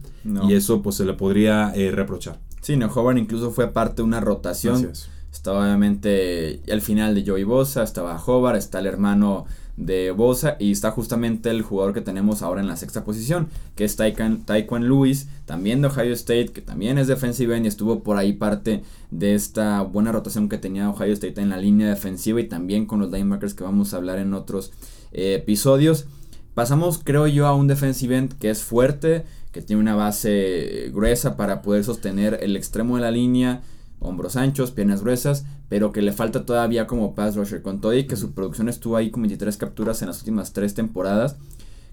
Y 0.49 0.55
eso 0.55 0.83
pues 0.83 0.97
se 0.97 1.05
le 1.05 1.13
podría 1.13 1.73
reprochar. 1.93 2.41
Sí, 2.63 2.77
no, 2.77 2.89
joven 2.89 3.19
incluso 3.19 3.51
fue 3.51 3.69
parte 3.69 3.97
de 3.97 4.03
una 4.03 4.21
rotación. 4.21 4.91
Estaba 5.31 5.61
obviamente 5.65 6.63
al 6.73 6.81
final 6.81 7.15
de 7.15 7.25
Joey 7.25 7.45
Bosa, 7.45 7.83
estaba 7.83 8.21
Hobart, 8.25 8.57
está 8.57 8.79
el 8.79 8.87
hermano 8.87 9.45
de 9.77 10.11
Bosa 10.11 10.57
y 10.59 10.73
está 10.73 10.91
justamente 10.91 11.51
el 11.51 11.63
jugador 11.63 11.93
que 11.93 12.01
tenemos 12.01 12.43
ahora 12.43 12.61
en 12.61 12.69
la 12.69 12.77
sexta 12.77 13.05
posición, 13.05 13.49
que 13.75 13.85
es 13.85 13.97
Taekwon 13.97 14.89
Lewis, 14.89 15.29
también 15.45 15.83
de 15.83 15.89
Ohio 15.89 16.15
State, 16.15 16.49
que 16.49 16.63
también 16.63 16.99
es 16.99 17.07
defensive 17.07 17.57
end 17.57 17.67
y 17.67 17.69
estuvo 17.69 18.03
por 18.03 18.17
ahí 18.17 18.33
parte 18.33 18.83
de 19.11 19.35
esta 19.35 19.83
buena 19.83 20.13
rotación 20.13 20.49
que 20.49 20.59
tenía 20.59 20.89
Ohio 20.89 21.13
State 21.13 21.41
en 21.41 21.51
la 21.51 21.59
línea 21.59 21.89
defensiva 21.89 22.41
y 22.41 22.49
también 22.49 22.87
con 22.87 23.01
los 23.01 23.11
linebackers 23.11 23.55
que 23.55 23.65
vamos 23.65 23.93
a 23.93 23.99
hablar 23.99 24.19
en 24.19 24.35
otros 24.35 24.73
eh, 25.13 25.35
episodios. 25.35 26.07
Pasamos, 26.55 27.01
creo 27.05 27.27
yo, 27.27 27.47
a 27.47 27.55
un 27.55 27.67
defensive 27.67 28.17
end 28.17 28.39
que 28.39 28.49
es 28.49 28.63
fuerte, 28.63 29.25
que 29.53 29.61
tiene 29.61 29.81
una 29.83 29.95
base 29.95 30.91
gruesa 30.93 31.37
para 31.37 31.61
poder 31.61 31.85
sostener 31.85 32.39
el 32.43 32.57
extremo 32.57 32.97
de 32.97 33.03
la 33.03 33.11
línea, 33.11 33.63
hombros 34.07 34.37
anchos, 34.37 34.71
piernas 34.71 35.03
gruesas, 35.03 35.45
pero 35.69 35.93
que 35.93 36.03
le 36.03 36.13
falta 36.13 36.45
todavía 36.47 36.87
como 36.87 37.15
pass 37.15 37.37
rusher. 37.37 37.63
Con 37.63 37.81
todo 37.81 37.95
y 37.95 38.07
que 38.07 38.17
su 38.17 38.33
producción 38.33 38.69
estuvo 38.69 38.97
ahí 38.97 39.11
con 39.11 39.23
23 39.23 39.57
capturas 39.57 40.03
en 40.03 40.09
las 40.09 40.19
últimas 40.19 40.53
tres 40.53 40.75
temporadas. 40.75 41.37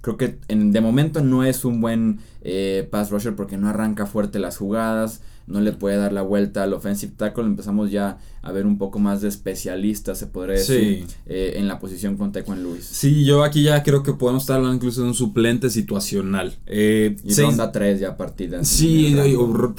Creo 0.02 0.18
que 0.18 0.40
en, 0.48 0.72
de 0.72 0.82
momento 0.82 1.22
no 1.22 1.44
es 1.44 1.66
un 1.66 1.80
buen 1.82 2.20
eh, 2.42 2.88
pass 2.92 3.10
rusher 3.10 3.36
porque 3.36 3.58
no 3.58 3.70
arranca 3.70 4.06
fuerte 4.06 4.40
las 4.40 4.58
jugadas 4.58 5.22
no 5.48 5.62
le 5.62 5.74
puede 5.74 5.98
dar 5.98 6.14
la 6.14 6.22
vuelta 6.22 6.64
al 6.64 6.74
offensive 6.74 7.14
tackle. 7.16 7.44
Empezamos 7.44 7.92
ya 7.92 8.18
a 8.42 8.52
ver 8.52 8.66
un 8.66 8.78
poco 8.78 9.00
más 9.00 9.22
de 9.22 9.30
especialistas, 9.30 10.18
se 10.18 10.28
podría 10.28 10.56
decir, 10.56 11.06
eh, 11.26 11.54
en 11.56 11.68
la 11.68 11.80
posición 11.80 12.18
con 12.18 12.32
Taekwondo 12.32 12.70
Lewis. 12.70 12.86
Sí, 12.86 13.24
yo 13.24 13.44
aquí 13.44 13.64
ya 13.64 13.84
creo 13.84 14.04
que 14.04 14.14
podemos 14.14 14.44
estar 14.44 14.58
hablando 14.58 14.76
incluso 14.76 15.02
de 15.02 15.08
un 15.08 15.14
suplente 15.14 15.70
situacional. 15.70 16.54
Eh, 16.66 17.16
y 17.24 17.34
ronda 17.36 17.72
3 17.72 18.00
ya 18.00 18.18
partida. 18.18 18.64
Sí, 18.64 19.16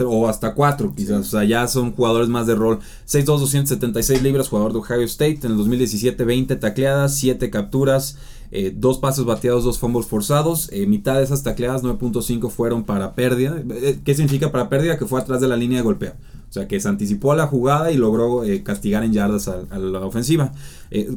o, 0.07 0.29
hasta 0.29 0.55
4 0.55 0.94
quizás, 0.94 1.20
o 1.20 1.31
sea, 1.31 1.44
ya 1.44 1.66
son 1.68 1.92
jugadores 1.92 2.29
más 2.29 2.46
de 2.46 2.55
rol. 2.55 2.79
6'2", 3.07 3.24
276 3.24 4.22
libras, 4.22 4.48
jugador 4.48 4.72
de 4.72 4.79
Ohio 4.79 5.03
State. 5.03 5.40
En 5.42 5.53
el 5.53 5.57
2017, 5.59 6.24
20 6.24 6.57
tacleadas, 6.57 7.16
7 7.16 7.50
capturas. 7.50 8.16
Eh, 8.57 8.73
dos 8.73 8.99
pasos 8.99 9.27
bateados, 9.27 9.64
dos 9.64 9.81
fumbles 9.81 10.07
forzados. 10.07 10.71
Eh, 10.73 10.87
mitad 10.87 11.17
de 11.17 11.25
esas 11.25 11.43
tacleadas, 11.43 11.83
9.5 11.83 12.51
fueron 12.51 12.85
para 12.85 13.17
pérdida. 13.17 13.61
Eh, 13.69 13.99
¿Qué 14.05 14.14
significa 14.14 14.53
para 14.53 14.69
pérdida? 14.69 14.97
Que 14.97 15.07
fue 15.07 15.21
atrás 15.21 15.40
de 15.40 15.49
la 15.49 15.57
línea 15.57 15.79
de 15.79 15.83
golpeo. 15.83 16.12
O 16.55 16.61
sea, 16.61 16.69
que 16.69 16.79
se 16.79 16.88
anticipó 16.88 17.33
a 17.33 17.35
la 17.35 17.49
jugada 17.49 17.90
y 17.90 17.97
logró 17.97 18.45
castigar 18.62 19.03
en 19.03 19.12
yardas 19.12 19.49
a, 19.49 19.77
la 19.77 20.07
ofensiva. 20.07 20.53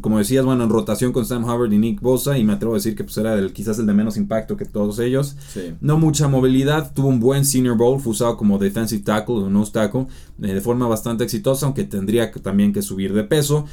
como 0.01 0.17
decías, 0.17 0.43
bueno, 0.43 0.63
en 0.63 0.69
rotación 0.71 1.13
con 1.13 1.27
Sam 1.27 1.43
Hubbard 1.43 1.71
y 1.71 1.77
Nick 1.77 2.01
Bosa, 2.01 2.39
y 2.39 2.43
me 2.43 2.53
atrevo 2.53 2.73
a 2.73 2.77
decir 2.77 2.95
que 2.95 3.03
pues, 3.03 3.19
era 3.19 3.35
el, 3.35 3.53
quizás 3.53 3.77
el 3.77 3.85
de 3.85 3.93
menos 3.93 4.17
impacto 4.17 4.57
que 4.57 4.65
todos 4.65 4.97
ellos. 4.97 5.35
No 5.79 5.99
mucha 5.99 6.27
movilidad, 6.27 6.91
tuvo 6.91 7.09
un 7.09 7.19
buen 7.19 7.45
Senior 7.45 7.77
Bowl, 7.77 7.99
fue 7.99 8.13
usado 8.13 8.35
como 8.35 8.57
defensive 8.57 9.03
tackle 9.03 9.35
o 9.35 9.49
nose 9.51 9.71
tackle, 9.73 10.07
de 10.39 10.59
forma 10.59 10.87
bastante 10.87 11.23
exitosa, 11.23 11.67
aunque 11.67 11.83
tendría 11.83 12.31
también 12.31 12.73
que 12.73 12.81
subir 12.81 13.13
de 13.13 13.23
peso. 13.23 13.67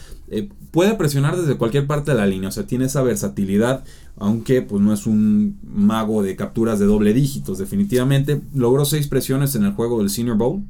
puede 0.70 0.94
presionar 0.96 1.34
desde 1.34 1.56
cualquier 1.56 1.86
parte 1.86 2.10
de 2.10 2.18
la 2.18 2.26
línea, 2.26 2.50
o 2.50 2.52
sea, 2.52 2.66
tiene 2.66 2.84
esa 2.84 3.00
versatilidad 3.00 3.84
aunque 4.16 4.62
pues 4.62 4.80
no 4.80 4.92
es 4.92 5.06
un 5.06 5.58
mago 5.64 6.22
de 6.22 6.36
capturas 6.36 6.78
de 6.78 6.86
doble 6.86 7.12
dígitos 7.12 7.58
definitivamente. 7.58 8.40
Logró 8.54 8.84
seis 8.84 9.08
presiones 9.08 9.54
en 9.54 9.64
el 9.64 9.72
juego 9.72 9.98
del 9.98 10.10
Senior 10.10 10.36
Bowl 10.36 10.62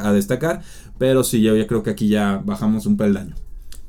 a 0.00 0.12
destacar, 0.12 0.62
pero 0.98 1.24
sí, 1.24 1.42
yo 1.42 1.56
ya 1.56 1.66
creo 1.66 1.82
que 1.82 1.90
aquí 1.90 2.08
ya 2.08 2.42
bajamos 2.44 2.86
un 2.86 2.96
peldaño. 2.96 3.34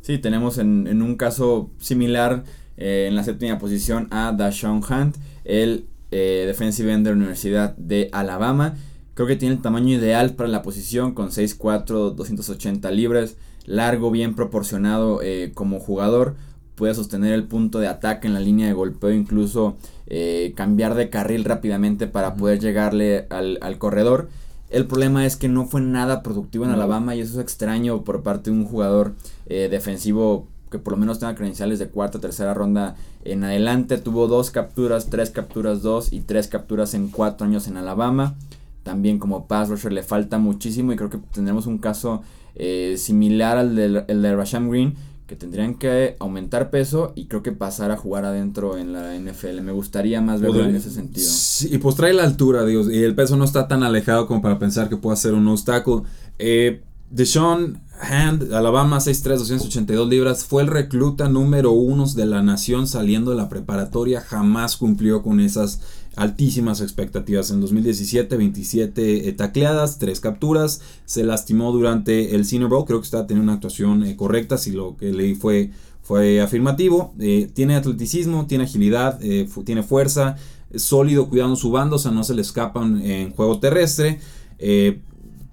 Sí, 0.02 0.18
tenemos 0.18 0.58
en, 0.58 1.02
un 1.02 1.16
caso 1.16 1.70
similar 1.80 2.44
eh, 2.78 3.08
en 3.10 3.16
la 3.16 3.24
séptima 3.24 3.60
posición 3.60 4.08
a 4.10 4.32
Dashawn 4.32 4.82
Hunt, 4.82 5.18
el 5.44 5.86
eh, 6.12 6.46
defensive 6.48 6.92
end 6.94 7.06
de 7.06 7.12
la 7.12 7.18
Universidad 7.18 7.76
de 7.76 8.10
Alabama. 8.14 8.76
Creo 9.14 9.28
que 9.28 9.36
tiene 9.36 9.56
el 9.56 9.62
tamaño 9.62 9.96
ideal 9.96 10.36
para 10.36 10.48
la 10.48 10.62
posición 10.62 11.14
con 11.14 11.30
6'4, 11.30 12.14
280 12.14 12.90
libras, 12.92 13.36
largo, 13.66 14.10
bien 14.10 14.34
proporcionado 14.34 15.22
eh, 15.22 15.52
como 15.54 15.80
jugador 15.80 16.36
puede 16.78 16.94
sostener 16.94 17.34
el 17.34 17.44
punto 17.44 17.80
de 17.80 17.88
ataque 17.88 18.28
en 18.28 18.36
la 18.36 18.40
línea 18.40 18.68
de 18.68 18.74
golpeo, 18.74 19.12
incluso 19.12 19.76
eh, 20.06 20.54
cambiar 20.56 20.94
de 20.94 21.10
carril 21.10 21.44
rápidamente 21.44 22.06
para 22.08 22.36
poder 22.36 22.60
llegarle 22.60 23.26
al, 23.32 23.58
al, 23.62 23.80
corredor. 23.80 24.30
El 24.70 24.86
problema 24.86 25.26
es 25.26 25.38
que 25.38 25.50
no 25.50 25.66
fue 25.66 25.82
nada 25.82 26.22
productivo 26.22 26.66
en 26.66 26.72
Alabama 26.72 27.16
y 27.16 27.22
eso 27.22 27.34
es 27.34 27.40
extraño 27.40 28.04
por 28.04 28.22
parte 28.22 28.52
de 28.52 28.58
un 28.58 28.66
jugador 28.66 29.16
eh, 29.48 29.70
defensivo 29.72 30.48
que 30.70 30.78
por 30.78 30.94
lo 30.94 30.98
menos 30.98 31.20
tenga 31.20 31.36
credenciales 31.36 31.80
de 31.80 31.88
cuarta 31.88 32.20
o 32.20 32.22
tercera 32.22 32.54
ronda 32.54 32.96
en 33.26 33.44
adelante. 33.44 33.98
Tuvo 33.98 34.28
dos 34.28 34.52
capturas, 34.52 35.10
tres 35.10 35.32
capturas, 35.32 35.82
dos 35.82 36.14
y 36.14 36.22
tres 36.22 36.48
capturas 36.48 36.94
en 36.94 37.08
cuatro 37.08 37.48
años 37.48 37.68
en 37.68 37.78
Alabama. 37.78 38.36
También 38.84 39.18
como 39.18 39.48
pass 39.48 39.70
rusher 39.70 39.94
le 39.94 40.04
falta 40.04 40.38
muchísimo 40.38 40.94
y 40.94 40.96
creo 40.96 41.10
que 41.10 41.20
tendremos 41.34 41.66
un 41.66 41.80
caso 41.80 42.22
eh, 42.56 42.96
similar 42.98 43.58
al 43.58 43.76
de, 43.76 44.04
el 44.08 44.22
de 44.22 44.36
Rasham 44.36 44.70
Green 44.70 44.96
que 45.28 45.36
tendrían 45.36 45.76
que 45.76 46.16
aumentar 46.20 46.70
peso 46.70 47.12
y 47.14 47.28
creo 47.28 47.44
que 47.44 47.52
pasar 47.52 47.92
a 47.92 47.98
jugar 47.98 48.24
adentro 48.24 48.78
en 48.78 48.94
la 48.94 49.14
NFL. 49.14 49.62
Me 49.62 49.74
gustaría 49.74 50.22
más 50.22 50.40
verlo 50.40 50.64
en 50.64 50.76
ese 50.76 50.90
sentido. 50.90 51.28
Sí, 51.30 51.70
y 51.72 51.78
pues 51.78 51.96
trae 51.96 52.14
la 52.14 52.24
altura, 52.24 52.66
Dios, 52.66 52.88
y 52.90 53.04
el 53.04 53.14
peso 53.14 53.36
no 53.36 53.44
está 53.44 53.68
tan 53.68 53.84
alejado 53.84 54.26
como 54.26 54.42
para 54.42 54.58
pensar 54.58 54.88
que 54.88 54.96
pueda 54.96 55.18
ser 55.18 55.34
un 55.34 55.48
obstáculo. 55.50 56.06
Eh, 56.40 56.82
Deshaun 57.10 57.82
Hand, 58.00 58.54
Alabama 58.54 58.98
6'3, 58.98 59.38
282 59.38 60.08
libras, 60.08 60.46
fue 60.46 60.62
el 60.62 60.70
recluta 60.70 61.28
número 61.30 61.72
uno 61.72 62.06
de 62.06 62.26
la 62.26 62.42
nación 62.42 62.88
saliendo 62.88 63.32
de 63.32 63.38
la 63.38 63.50
preparatoria, 63.50 64.22
jamás 64.22 64.78
cumplió 64.78 65.24
con 65.24 65.40
esas 65.40 65.82
altísimas 66.18 66.82
expectativas. 66.82 67.52
En 67.52 67.62
2017, 67.62 68.36
27 68.36 69.30
eh, 69.30 69.34
tacleadas, 69.34 70.00
3 70.00 70.20
capturas, 70.20 70.82
se 71.06 71.24
lastimó 71.24 71.72
durante 71.72 72.36
el 72.36 72.44
Senior 72.44 72.70
Bowl, 72.70 72.86
creo 72.86 73.00
que 73.00 73.06
está 73.06 73.26
teniendo 73.26 73.44
una 73.44 73.54
actuación 73.54 74.04
eh, 74.04 74.18
correcta, 74.18 74.58
si 74.58 74.72
lo 74.72 74.98
que 74.98 75.14
leí 75.14 75.36
fue, 75.36 75.72
fue 76.02 76.42
afirmativo. 76.42 77.14
Eh, 77.20 77.50
tiene 77.54 77.76
atleticismo, 77.76 78.48
tiene 78.48 78.66
agilidad, 78.66 79.20
tiene 79.64 79.84
fuerza, 79.84 80.36
sólido 80.76 81.30
cuidando 81.30 81.56
su 81.56 81.72
bando, 81.72 81.96
o 81.96 82.00
sea, 82.00 82.12
no 82.12 82.24
se 82.24 82.34
le 82.34 82.42
escapan 82.42 83.02
en 83.02 83.32
juego 83.32 83.60
terrestre 83.60 84.20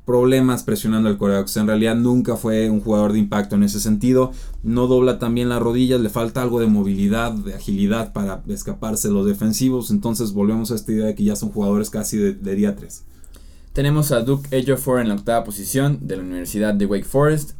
problemas 0.04 0.62
presionando 0.62 1.08
al 1.08 1.16
coreback. 1.16 1.48
en 1.56 1.66
realidad 1.66 1.96
nunca 1.96 2.36
fue 2.36 2.68
un 2.68 2.80
jugador 2.80 3.12
de 3.12 3.18
impacto 3.18 3.56
en 3.56 3.62
ese 3.62 3.80
sentido. 3.80 4.32
No 4.62 4.86
dobla 4.86 5.18
también 5.18 5.48
las 5.48 5.62
rodillas, 5.62 6.00
le 6.00 6.10
falta 6.10 6.42
algo 6.42 6.60
de 6.60 6.66
movilidad, 6.66 7.32
de 7.32 7.54
agilidad 7.54 8.12
para 8.12 8.42
escaparse 8.48 9.08
de 9.08 9.14
los 9.14 9.26
defensivos. 9.26 9.90
Entonces 9.90 10.32
volvemos 10.32 10.70
a 10.70 10.74
esta 10.74 10.92
idea 10.92 11.06
de 11.06 11.14
que 11.14 11.24
ya 11.24 11.36
son 11.36 11.50
jugadores 11.50 11.90
casi 11.90 12.18
de, 12.18 12.54
día 12.54 12.76
3. 12.76 13.04
Tenemos 13.72 14.12
a 14.12 14.20
Duke 14.20 14.48
Ejiofor 14.56 15.00
en 15.00 15.08
la 15.08 15.14
octava 15.14 15.42
posición 15.44 15.98
de 16.02 16.16
la 16.16 16.22
Universidad 16.22 16.74
de 16.74 16.86
Wake 16.86 17.04
Forest. 17.04 17.52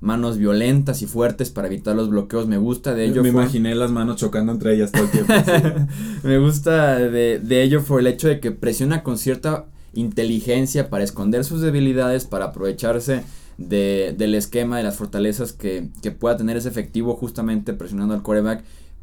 Manos 0.00 0.38
violentas 0.38 1.02
y 1.02 1.06
fuertes 1.06 1.50
para 1.50 1.66
evitar 1.66 1.96
los 1.96 2.08
bloqueos. 2.08 2.46
Me 2.46 2.56
gusta 2.56 2.94
de 2.94 3.06
ello. 3.06 3.20
Me 3.24 3.30
imaginé 3.30 3.74
las 3.74 3.90
manos 3.90 4.16
chocando 4.16 4.52
entre 4.52 4.74
ellas 4.74 4.92
todo 4.92 5.02
el 5.02 5.10
tiempo. 5.10 5.32
Me 6.22 6.38
gusta 6.38 7.00
de, 7.00 7.40
de 7.40 7.62
ello 7.64 7.82
el 7.98 8.06
hecho 8.06 8.28
de 8.28 8.38
que 8.38 8.52
presiona 8.52 9.02
con 9.02 9.18
cierta 9.18 9.66
inteligencia 9.98 10.90
para 10.90 11.04
esconder 11.04 11.44
sus 11.44 11.60
debilidades, 11.60 12.24
para 12.24 12.46
aprovecharse 12.46 13.22
de, 13.58 14.14
del 14.16 14.36
esquema, 14.36 14.78
de 14.78 14.84
las 14.84 14.96
fortalezas 14.96 15.52
que, 15.52 15.90
pueda 16.18 16.36
tener 16.36 16.56
ese 16.56 16.68
efectivo 16.68 17.14
justamente 17.16 17.72
presionando 17.72 18.14
al 18.14 18.22
quarterback, 18.22 18.62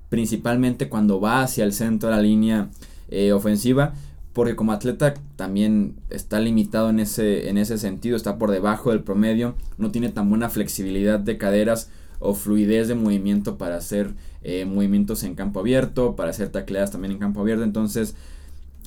principalmente 0.09 0.87
cuando 0.87 1.19
va 1.19 1.41
hacia 1.41 1.65
el 1.65 1.73
centro 1.73 2.09
de 2.09 2.15
la 2.15 2.21
línea 2.21 2.69
eh, 3.09 3.33
ofensiva, 3.33 3.93
porque 4.31 4.55
como 4.55 4.71
atleta 4.71 5.13
también 5.35 5.95
está 6.09 6.39
limitado 6.39 6.89
en 6.89 6.99
ese, 6.99 7.49
en 7.49 7.57
ese 7.57 7.77
sentido, 7.77 8.15
está 8.15 8.37
por 8.37 8.51
debajo 8.51 8.91
del 8.91 9.03
promedio, 9.03 9.55
no 9.77 9.91
tiene 9.91 10.09
tan 10.09 10.29
buena 10.29 10.49
flexibilidad 10.49 11.19
de 11.19 11.37
caderas 11.37 11.89
o 12.19 12.33
fluidez 12.33 12.87
de 12.87 12.95
movimiento 12.95 13.57
para 13.57 13.75
hacer 13.75 14.13
eh, 14.43 14.63
movimientos 14.63 15.23
en 15.23 15.35
campo 15.35 15.59
abierto, 15.59 16.15
para 16.15 16.29
hacer 16.29 16.49
tacleadas 16.49 16.91
también 16.91 17.11
en 17.11 17.19
campo 17.19 17.41
abierto, 17.41 17.63
entonces 17.63 18.15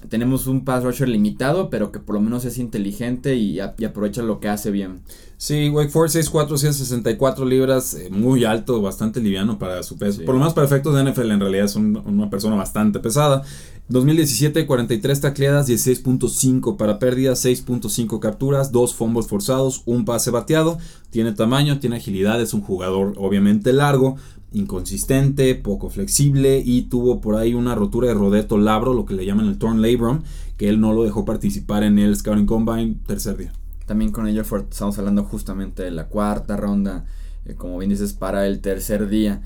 tenemos 0.08 0.46
un 0.46 0.64
pass 0.64 0.84
rusher 0.84 1.08
limitado, 1.08 1.70
pero 1.70 1.90
que 1.90 1.98
por 1.98 2.14
lo 2.14 2.20
menos 2.20 2.44
es 2.44 2.58
inteligente 2.58 3.36
y, 3.36 3.60
aprovecha 3.60 4.22
lo 4.22 4.40
que 4.40 4.48
hace 4.48 4.70
bien. 4.70 5.00
Sí, 5.36 5.68
Wake 5.68 5.90
Forest 5.90 6.16
6'4", 6.16 6.56
164 6.56 7.44
libras, 7.44 7.94
eh, 7.94 8.08
muy 8.10 8.44
alto, 8.44 8.80
bastante 8.80 9.20
liviano 9.20 9.58
para 9.58 9.82
su 9.82 9.96
peso. 9.96 10.22
Por 10.24 10.34
lo 10.34 10.40
menos 10.40 10.54
para 10.54 10.66
efectos 10.66 10.94
de 10.94 11.04
NFL, 11.10 11.30
en 11.30 11.40
realidad 11.40 11.64
es 11.66 11.76
una 11.76 12.30
persona 12.30 12.56
bastante 12.56 12.98
pesada. 12.98 13.42
2017, 13.88 14.66
43 14.66 15.20
tacleadas, 15.20 15.68
16.5 15.68 16.76
para 16.76 16.98
pérdidas, 16.98 17.44
6.5 17.44 18.18
capturas, 18.20 18.70
2 18.70 18.94
fumbles 18.94 19.26
forzados, 19.26 19.82
un 19.86 20.04
pase 20.04 20.30
bateado. 20.30 20.78
Tiene 21.10 21.32
tamaño, 21.32 21.78
tiene 21.78 21.96
agilidad, 21.96 22.40
es 22.42 22.52
un 22.52 22.60
jugador 22.60 23.14
obviamente 23.16 23.72
largo, 23.72 24.16
inconsistente, 24.52 25.54
poco 25.54 25.90
flexible 25.90 26.62
y 26.64 26.82
tuvo 26.82 27.20
por 27.20 27.36
ahí 27.36 27.54
una 27.54 27.74
rotura 27.74 28.08
de 28.08 28.14
rodeto 28.14 28.58
labro, 28.58 28.94
lo 28.94 29.04
que 29.04 29.14
le 29.14 29.26
llaman 29.26 29.46
el 29.46 29.58
torn 29.58 29.82
labrum, 29.82 30.22
que 30.56 30.68
él 30.68 30.80
no 30.80 30.92
lo 30.92 31.04
dejó 31.04 31.24
participar 31.24 31.82
en 31.82 31.98
el 31.98 32.16
Scouting 32.16 32.46
Combine 32.46 32.96
tercer 33.06 33.36
día. 33.36 33.52
También 33.86 34.10
con 34.10 34.26
ella 34.26 34.42
estamos 34.42 34.98
hablando 34.98 35.24
justamente 35.24 35.82
de 35.82 35.90
la 35.90 36.06
cuarta 36.06 36.56
ronda, 36.56 37.04
eh, 37.46 37.54
como 37.54 37.78
bien 37.78 37.90
dices, 37.90 38.12
para 38.12 38.46
el 38.46 38.60
tercer 38.60 39.08
día. 39.08 39.42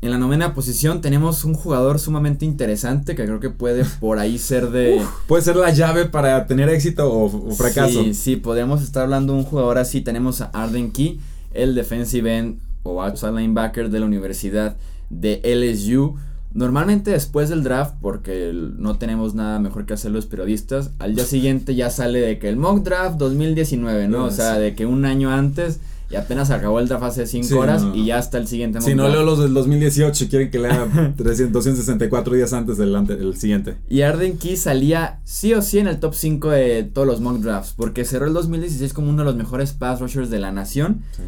En 0.00 0.10
la 0.10 0.18
novena 0.18 0.54
posición 0.54 1.00
tenemos 1.00 1.44
un 1.44 1.54
jugador 1.54 1.98
sumamente 1.98 2.44
interesante 2.44 3.16
que 3.16 3.24
creo 3.24 3.40
que 3.40 3.50
puede 3.50 3.84
por 4.00 4.18
ahí 4.18 4.38
ser 4.38 4.70
de... 4.70 5.02
puede 5.26 5.42
ser 5.42 5.56
la 5.56 5.72
llave 5.72 6.06
para 6.06 6.46
tener 6.46 6.68
éxito 6.68 7.12
o, 7.12 7.50
fracaso. 7.52 8.02
Sí, 8.04 8.14
sí, 8.14 8.36
podríamos 8.36 8.82
estar 8.82 9.02
hablando 9.02 9.32
de 9.32 9.40
un 9.40 9.44
jugador 9.44 9.78
así. 9.78 10.00
Tenemos 10.00 10.40
a 10.40 10.46
Arden 10.46 10.92
Key, 10.92 11.20
el 11.52 11.74
defensive 11.74 12.36
end 12.36 12.67
o 12.88 13.02
outside 13.02 13.32
linebacker 13.32 13.90
de 13.90 14.00
la 14.00 14.06
Universidad 14.06 14.76
de 15.10 15.40
LSU. 15.44 16.16
Normalmente 16.54 17.10
después 17.10 17.50
del 17.50 17.62
draft, 17.62 17.96
porque 18.00 18.52
no 18.52 18.96
tenemos 18.96 19.34
nada 19.34 19.58
mejor 19.58 19.84
que 19.84 19.94
hacer 19.94 20.10
los 20.10 20.26
periodistas, 20.26 20.92
al 20.98 21.14
día 21.14 21.24
siguiente 21.24 21.74
ya 21.74 21.90
sale 21.90 22.20
de 22.20 22.38
que 22.38 22.48
el 22.48 22.56
mock 22.56 22.82
draft 22.82 23.18
2019, 23.18 24.08
¿no? 24.08 24.24
o 24.24 24.30
sea, 24.30 24.58
de 24.58 24.74
que 24.74 24.86
un 24.86 25.04
año 25.04 25.30
antes 25.30 25.80
y 26.10 26.16
apenas 26.16 26.50
acabó 26.50 26.80
el 26.80 26.88
draft 26.88 27.04
hace 27.04 27.26
5 27.26 27.58
horas 27.58 27.84
y 27.92 28.06
ya 28.06 28.18
está 28.18 28.38
el 28.38 28.48
siguiente 28.48 28.78
mock 28.78 28.88
Si 28.88 28.94
no 28.94 29.08
leo 29.08 29.24
los 29.24 29.40
del 29.40 29.52
2018, 29.52 30.28
quieren 30.30 30.50
que 30.50 30.58
lea 30.58 30.88
264 31.16 32.34
días 32.34 32.54
antes 32.54 32.78
del 32.78 32.94
el 32.94 33.36
siguiente. 33.36 33.76
Y 33.90 34.00
Arden 34.00 34.38
Key 34.38 34.56
salía 34.56 35.20
sí 35.24 35.52
o 35.52 35.60
sí 35.60 35.78
en 35.78 35.86
el 35.86 36.00
top 36.00 36.14
5 36.14 36.48
de 36.48 36.82
todos 36.82 37.06
los 37.06 37.20
mock 37.20 37.40
drafts, 37.40 37.74
porque 37.76 38.06
cerró 38.06 38.26
el 38.26 38.32
2016 38.32 38.94
como 38.94 39.10
uno 39.10 39.18
de 39.18 39.24
los 39.26 39.36
mejores 39.36 39.74
pass 39.74 40.00
rushers 40.00 40.30
de 40.30 40.38
la 40.38 40.50
nación. 40.50 41.02
Sí 41.14 41.22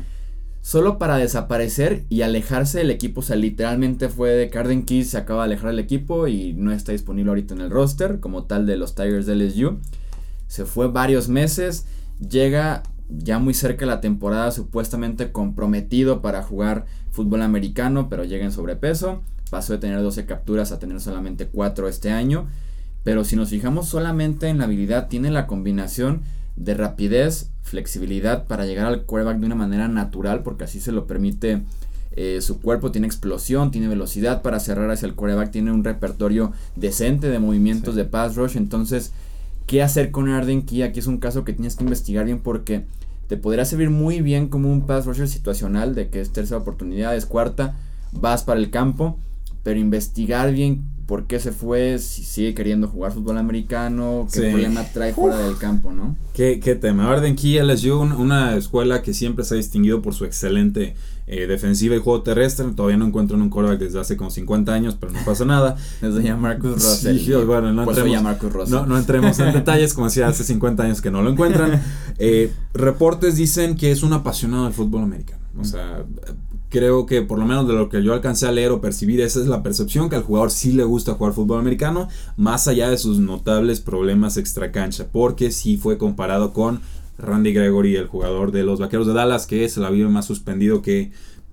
solo 0.63 0.99
para 0.99 1.17
desaparecer 1.17 2.05
y 2.09 2.23
alejarse 2.23 2.79
del 2.79 2.91
equipo. 2.91 3.21
O 3.21 3.23
sea, 3.23 3.37
literalmente 3.37 4.09
fue 4.09 4.31
de 4.31 4.51
Carden 4.51 4.85
Keys 4.85 5.11
se 5.11 5.19
acaba 5.19 5.43
de 5.43 5.53
alejar 5.53 5.71
del 5.71 5.79
equipo 5.79 6.29
y 6.29 6.53
no 6.53 6.73
está 6.73 6.93
disponible 6.93 7.31
ahorita 7.31 7.55
en 7.55 7.63
el 7.63 7.71
roster 7.71 8.21
como 8.21 8.45
tal 8.45 8.67
de 8.67 8.77
los 8.77 8.95
Tigers 8.95 9.27
de 9.27 9.37
LSU. 9.37 9.79
Se 10.47 10.65
fue 10.65 10.89
varios 10.89 11.29
meses, 11.29 11.87
llega 12.19 12.83
ya 13.09 13.39
muy 13.39 13.55
cerca 13.55 13.87
la 13.87 14.01
temporada 14.01 14.51
supuestamente 14.51 15.33
comprometido 15.33 16.23
para 16.23 16.43
jugar 16.43 16.87
fútbol 17.11 17.43
americano, 17.43 18.09
pero 18.09 18.25
llega 18.25 18.45
en 18.45 18.53
sobrepeso. 18.53 19.23
Pasó 19.51 19.73
de 19.73 19.81
tener 19.81 20.01
12 20.01 20.27
capturas 20.27 20.71
a 20.71 20.79
tener 20.79 21.01
solamente 21.01 21.47
4 21.47 21.89
este 21.89 22.11
año. 22.11 22.49
Pero 23.03 23.25
si 23.25 23.35
nos 23.35 23.49
fijamos 23.51 23.89
solamente 23.89 24.49
en 24.49 24.59
la 24.59 24.65
habilidad, 24.65 25.09
tiene 25.09 25.31
la 25.31 25.47
combinación 25.47 26.23
de 26.61 26.75
rapidez, 26.75 27.51
flexibilidad 27.63 28.47
para 28.47 28.67
llegar 28.67 28.87
al 28.87 29.05
quarterback 29.05 29.39
de 29.39 29.47
una 29.47 29.55
manera 29.55 29.89
natural, 29.89 30.43
porque 30.43 30.65
así 30.65 30.79
se 30.79 30.93
lo 30.93 31.07
permite 31.07 31.63
eh, 32.13 32.41
su 32.43 32.61
cuerpo, 32.61 32.93
tiene 32.93 33.07
explosión, 33.07 33.71
tiene 33.71 33.89
velocidad 33.89 34.43
para 34.43 34.61
cerrar 34.61 34.91
hacia 34.91 35.07
el 35.07 35.15
quarterback, 35.15 35.51
tiene 35.51 35.73
un 35.73 35.85
repertorio 35.85 36.53
decente 36.77 37.31
de 37.31 37.39
movimientos 37.39 37.95
de 37.95 38.05
pass 38.05 38.37
rush, 38.37 38.57
entonces, 38.57 39.13
¿qué 39.67 39.83
hacer 39.83 40.11
con 40.11 40.29
Arden 40.29 40.63
Key? 40.63 40.83
Aquí 40.83 41.01
es 41.01 41.07
un 41.07 41.19
caso 41.19 41.45
que 41.45 41.55
tienes 41.55 41.77
que 41.77 41.85
investigar 41.85 42.27
bien 42.27 42.41
porque 42.41 42.85
te 43.27 43.39
podrá 43.39 43.65
servir 43.65 43.89
muy 43.89 44.21
bien 44.21 44.49
como 44.49 44.71
un 44.71 44.87
pass 44.87 45.07
rusher 45.07 45.29
situacional, 45.29 45.95
de 45.95 46.11
que 46.11 46.21
es 46.21 46.31
tercera 46.31 46.59
oportunidad, 46.59 47.17
es 47.17 47.25
cuarta, 47.25 47.75
vas 48.13 48.43
para 48.43 48.61
el 48.61 48.71
campo, 48.71 49.19
pero 49.63 49.81
investigar 49.81 50.53
bien 50.53 50.83
por 51.11 51.25
qué 51.25 51.41
se 51.41 51.51
fue, 51.51 51.99
si 51.99 52.23
sigue 52.23 52.55
queriendo 52.55 52.87
jugar 52.87 53.11
fútbol 53.11 53.37
americano, 53.37 54.29
qué 54.33 54.43
problema 54.43 54.85
trae 54.95 55.13
fuera 55.13 55.39
del 55.39 55.57
campo, 55.59 55.91
¿no? 55.91 56.15
Qué, 56.35 56.61
qué 56.61 56.77
tema. 56.77 57.11
Arden 57.11 57.35
Key 57.35 57.59
LSU, 57.59 57.99
una 57.99 58.55
escuela 58.55 59.03
que 59.03 59.13
siempre 59.13 59.45
se 59.45 59.55
ha 59.55 59.57
distinguido 59.57 60.03
por 60.03 60.15
su 60.15 60.25
excelente 60.25 60.95
eh, 61.27 61.49
defensiva 61.49 61.97
y 61.97 61.99
juego 61.99 62.23
terrestre. 62.23 62.65
Todavía 62.77 62.97
no 62.97 63.07
encuentro 63.07 63.37
un 63.37 63.51
quarterback 63.51 63.81
desde 63.81 63.99
hace 63.99 64.17
como 64.17 64.31
50 64.31 64.73
años, 64.73 64.97
pero 65.01 65.11
no 65.11 65.19
pasa 65.25 65.45
nada. 65.45 65.77
Desde 66.01 66.23
ya 66.23 66.37
Marcus 66.37 66.75
Russell. 66.75 67.19
Sí, 67.19 67.33
bueno, 67.45 67.73
no 67.73 67.83
entremos, 67.91 68.69
no, 68.69 68.87
no 68.87 68.97
entremos 68.97 69.37
en 69.41 69.53
detalles, 69.53 69.93
como 69.95 70.07
decía 70.07 70.29
hace 70.29 70.45
50 70.45 70.85
años 70.85 71.01
que 71.01 71.11
no 71.11 71.23
lo 71.23 71.31
encuentran. 71.31 71.83
Eh, 72.19 72.53
reportes 72.73 73.35
dicen 73.35 73.75
que 73.75 73.91
es 73.91 74.05
un 74.05 74.13
apasionado 74.13 74.67
del 74.67 74.75
fútbol 74.75 75.03
americano. 75.03 75.41
O 75.59 75.65
sea, 75.65 76.05
creo 76.71 77.05
que 77.05 77.21
por 77.21 77.39
lo 77.39 77.45
menos 77.45 77.69
de 77.69 77.75
lo 77.75 77.89
que 77.89 78.03
yo 78.03 78.15
alcancé 78.15 78.47
a 78.47 78.53
leer 78.53 78.71
o 78.71 78.81
percibir, 78.81 79.21
esa 79.21 79.41
es 79.41 79.47
la 79.47 79.63
percepción 79.63 80.09
que 80.09 80.17
al 80.17 80.23
jugador 80.23 80.51
sí 80.51 80.73
le 80.73 80.85
gusta 80.85 81.15
jugar 81.15 81.35
fútbol 81.35 81.59
americano, 81.59 82.09
más 82.37 82.69
allá 82.69 82.89
de 82.89 82.97
sus 82.97 83.19
notables 83.19 83.81
problemas 83.81 84.37
extracancha, 84.37 85.09
porque 85.13 85.51
sí 85.51 85.77
fue 85.77 85.99
comparado 85.99 86.53
con 86.53 86.81
Randy 87.19 87.53
Gregory, 87.53 87.97
el 87.97 88.07
jugador 88.07 88.53
de 88.53 88.63
los 88.63 88.81
Vaqueros 88.81 89.07
de 89.07 89.13
Dallas, 89.13 89.47
que 89.47 89.69
se 89.69 89.81
la 89.81 89.91
vive 89.91 90.09
más 90.09 90.25
suspendido 90.25 90.81
que 90.81 91.11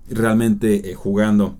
realmente 0.08 0.90
eh, 0.90 0.94
jugando. 0.94 1.56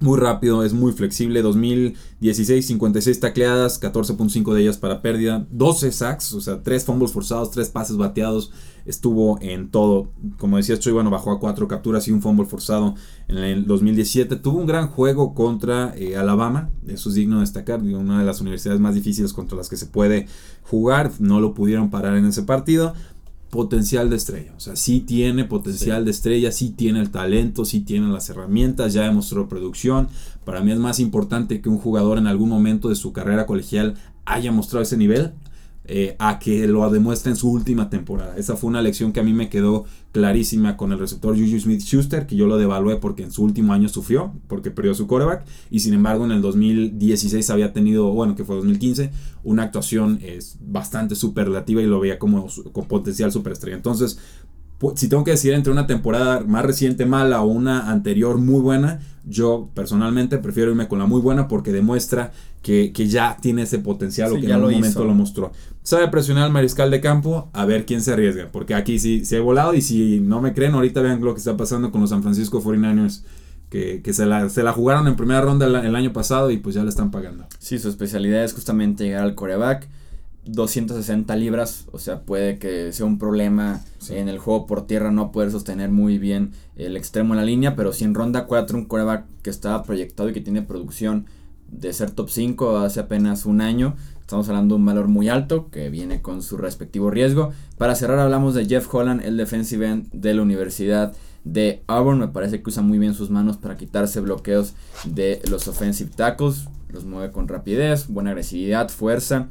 Muy 0.00 0.16
rápido, 0.18 0.62
es 0.62 0.72
muy 0.72 0.92
flexible. 0.92 1.42
2016, 1.42 2.66
56 2.66 3.18
tacleadas, 3.18 3.82
14.5 3.82 4.54
de 4.54 4.62
ellas 4.62 4.78
para 4.78 5.02
pérdida, 5.02 5.44
12 5.50 5.90
sacks, 5.90 6.32
o 6.34 6.40
sea, 6.40 6.62
3 6.62 6.84
fumbles 6.84 7.10
forzados, 7.10 7.50
3 7.50 7.68
pases 7.70 7.96
bateados. 7.96 8.52
Estuvo 8.86 9.38
en 9.42 9.70
todo. 9.70 10.08
Como 10.38 10.56
decía 10.56 10.78
Chuy, 10.78 10.92
bueno, 10.92 11.10
bajó 11.10 11.32
a 11.32 11.40
4 11.40 11.66
capturas 11.66 12.06
y 12.06 12.12
un 12.12 12.22
fumble 12.22 12.46
forzado 12.46 12.94
en 13.26 13.38
el 13.38 13.66
2017. 13.66 14.36
Tuvo 14.36 14.58
un 14.58 14.66
gran 14.66 14.86
juego 14.86 15.34
contra 15.34 15.92
eh, 15.96 16.16
Alabama, 16.16 16.70
eso 16.86 17.08
es 17.08 17.16
digno 17.16 17.36
de 17.36 17.40
destacar, 17.40 17.82
una 17.82 18.20
de 18.20 18.24
las 18.24 18.40
universidades 18.40 18.80
más 18.80 18.94
difíciles 18.94 19.32
contra 19.32 19.58
las 19.58 19.68
que 19.68 19.76
se 19.76 19.86
puede 19.86 20.26
jugar. 20.62 21.10
No 21.18 21.40
lo 21.40 21.54
pudieron 21.54 21.90
parar 21.90 22.16
en 22.16 22.24
ese 22.24 22.44
partido 22.44 22.94
potencial 23.50 24.10
de 24.10 24.16
estrella. 24.16 24.52
O 24.56 24.60
sea, 24.60 24.76
sí 24.76 25.00
tiene 25.00 25.44
potencial 25.44 26.04
de 26.04 26.10
estrella, 26.10 26.52
sí 26.52 26.70
tiene 26.70 27.00
el 27.00 27.10
talento, 27.10 27.64
sí 27.64 27.80
tiene 27.80 28.08
las 28.08 28.28
herramientas, 28.28 28.92
ya 28.92 29.02
demostró 29.02 29.48
producción. 29.48 30.08
Para 30.44 30.60
mí 30.60 30.72
es 30.72 30.78
más 30.78 31.00
importante 31.00 31.60
que 31.60 31.68
un 31.68 31.78
jugador 31.78 32.18
en 32.18 32.26
algún 32.26 32.48
momento 32.48 32.88
de 32.88 32.96
su 32.96 33.12
carrera 33.12 33.46
colegial 33.46 33.94
haya 34.24 34.52
mostrado 34.52 34.82
ese 34.82 34.96
nivel 34.96 35.32
eh, 35.90 36.16
a 36.18 36.38
que 36.38 36.68
lo 36.68 36.88
demuestre 36.90 37.30
en 37.30 37.36
su 37.36 37.50
última 37.50 37.88
temporada. 37.88 38.36
Esa 38.36 38.56
fue 38.56 38.68
una 38.68 38.82
lección 38.82 39.10
que 39.10 39.20
a 39.20 39.22
mí 39.22 39.32
me 39.32 39.48
quedó 39.48 39.86
clarísima 40.12 40.76
con 40.76 40.92
el 40.92 40.98
receptor 40.98 41.34
Juju 41.34 41.58
Smith 41.58 41.80
Schuster, 41.80 42.26
que 42.26 42.36
yo 42.36 42.46
lo 42.46 42.58
devalué 42.58 42.96
porque 42.96 43.22
en 43.22 43.32
su 43.32 43.42
último 43.42 43.72
año 43.72 43.88
sufrió, 43.88 44.34
porque 44.48 44.70
perdió 44.70 44.94
su 44.94 45.06
quarterback, 45.06 45.46
y 45.70 45.80
sin 45.80 45.94
embargo 45.94 46.26
en 46.26 46.32
el 46.32 46.42
2016 46.42 47.48
había 47.48 47.72
tenido, 47.72 48.12
bueno, 48.12 48.36
que 48.36 48.44
fue 48.44 48.56
2015, 48.56 49.10
una 49.44 49.62
actuación 49.62 50.18
es 50.22 50.58
bastante 50.60 51.14
superlativa 51.14 51.80
y 51.80 51.86
lo 51.86 52.00
veía 52.00 52.18
como 52.18 52.46
con 52.72 52.86
potencial 52.86 53.32
superestrella. 53.32 53.76
Entonces, 53.76 54.18
si 54.94 55.08
tengo 55.08 55.24
que 55.24 55.32
decir 55.32 55.54
entre 55.54 55.72
una 55.72 55.86
temporada 55.86 56.40
más 56.40 56.64
reciente 56.64 57.04
mala 57.04 57.42
o 57.42 57.46
una 57.46 57.90
anterior 57.90 58.38
muy 58.38 58.60
buena, 58.60 59.00
yo 59.24 59.70
personalmente 59.74 60.38
prefiero 60.38 60.70
irme 60.70 60.88
con 60.88 60.98
la 60.98 61.06
muy 61.06 61.20
buena 61.20 61.48
porque 61.48 61.72
demuestra 61.72 62.32
que, 62.62 62.92
ya 62.92 63.36
tiene 63.40 63.62
ese 63.62 63.78
potencial 63.78 64.32
o 64.32 64.40
que 64.40 64.46
en 64.46 64.52
algún 64.52 64.72
momento 64.72 65.04
lo 65.04 65.14
mostró. 65.14 65.52
Sabe 65.82 66.08
presionar 66.08 66.44
al 66.44 66.52
mariscal 66.52 66.90
de 66.90 67.00
campo 67.00 67.50
a 67.52 67.64
ver 67.64 67.86
quién 67.86 68.02
se 68.02 68.12
arriesga, 68.12 68.50
porque 68.52 68.74
aquí 68.74 68.98
sí 68.98 69.24
se 69.24 69.38
ha 69.38 69.40
volado 69.40 69.74
y 69.74 69.80
si 69.80 70.20
no 70.20 70.40
me 70.40 70.52
creen, 70.54 70.74
ahorita 70.74 71.00
vean 71.00 71.20
lo 71.22 71.34
que 71.34 71.38
está 71.38 71.56
pasando 71.56 71.90
con 71.90 72.00
los 72.00 72.10
San 72.10 72.22
Francisco 72.22 72.62
49ers. 72.62 73.22
Que, 73.70 74.00
se, 74.14 74.24
la, 74.24 74.48
se, 74.48 74.62
la, 74.62 74.72
jugaron 74.72 75.08
en 75.08 75.16
primera 75.16 75.42
ronda 75.42 75.66
el, 75.66 75.74
el, 75.74 75.94
año 75.94 76.10
pasado 76.14 76.50
y 76.50 76.56
pues 76.56 76.74
ya 76.74 76.82
le 76.84 76.88
están 76.88 77.10
pagando. 77.10 77.46
Sí, 77.58 77.78
su 77.78 77.90
especialidad 77.90 78.42
es 78.42 78.54
justamente 78.54 79.04
llegar 79.04 79.24
al 79.24 79.34
coreback. 79.34 79.86
260 80.48 81.36
libras, 81.36 81.86
o 81.92 81.98
sea, 81.98 82.22
puede 82.22 82.58
que 82.58 82.92
sea 82.92 83.04
un 83.04 83.18
problema 83.18 83.82
en 84.08 84.28
el 84.28 84.38
juego 84.38 84.66
por 84.66 84.86
tierra 84.86 85.10
no 85.10 85.30
poder 85.30 85.50
sostener 85.50 85.90
muy 85.90 86.18
bien 86.18 86.52
el 86.76 86.96
extremo 86.96 87.34
en 87.34 87.40
la 87.40 87.44
línea, 87.44 87.76
pero 87.76 87.92
si 87.92 88.04
en 88.04 88.14
ronda 88.14 88.46
4 88.46 88.78
un 88.78 88.86
coreback 88.86 89.26
que 89.42 89.50
estaba 89.50 89.82
proyectado 89.82 90.30
y 90.30 90.32
que 90.32 90.40
tiene 90.40 90.62
producción 90.62 91.26
de 91.70 91.92
ser 91.92 92.10
top 92.10 92.30
5 92.30 92.78
hace 92.78 93.00
apenas 93.00 93.44
un 93.44 93.60
año, 93.60 93.94
estamos 94.20 94.48
hablando 94.48 94.74
de 94.74 94.80
un 94.80 94.86
valor 94.86 95.08
muy 95.08 95.28
alto 95.28 95.68
que 95.70 95.90
viene 95.90 96.22
con 96.22 96.42
su 96.42 96.56
respectivo 96.56 97.10
riesgo. 97.10 97.52
Para 97.76 97.94
cerrar 97.94 98.18
hablamos 98.18 98.54
de 98.54 98.64
Jeff 98.64 98.92
Holland, 98.92 99.22
el 99.22 99.36
defensive 99.36 99.86
end 99.86 100.10
de 100.12 100.32
la 100.32 100.42
Universidad 100.42 101.14
de 101.44 101.82
Auburn, 101.86 102.20
me 102.20 102.28
parece 102.28 102.62
que 102.62 102.70
usa 102.70 102.82
muy 102.82 102.98
bien 102.98 103.12
sus 103.12 103.28
manos 103.28 103.58
para 103.58 103.76
quitarse 103.76 104.20
bloqueos 104.20 104.74
de 105.04 105.42
los 105.50 105.68
offensive 105.68 106.10
tackles, 106.14 106.68
los 106.88 107.04
mueve 107.04 107.32
con 107.32 107.48
rapidez, 107.48 108.08
buena 108.08 108.30
agresividad, 108.30 108.88
fuerza. 108.88 109.48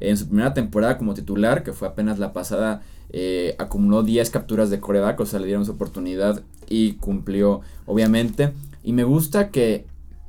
En 0.00 0.16
su 0.16 0.26
primera 0.26 0.54
temporada 0.54 0.98
como 0.98 1.14
titular, 1.14 1.62
que 1.62 1.72
fue 1.72 1.88
apenas 1.88 2.18
la 2.18 2.32
pasada, 2.32 2.82
eh, 3.12 3.54
acumuló 3.58 4.02
10 4.02 4.30
capturas 4.30 4.70
de 4.70 4.80
coreback, 4.80 5.20
o 5.20 5.26
sea, 5.26 5.40
le 5.40 5.46
dieron 5.46 5.64
su 5.64 5.72
oportunidad 5.72 6.42
y 6.68 6.94
cumplió, 6.94 7.60
obviamente. 7.86 8.52
Y 8.82 8.92
me 8.92 9.04
gusta 9.04 9.50
que 9.50 9.84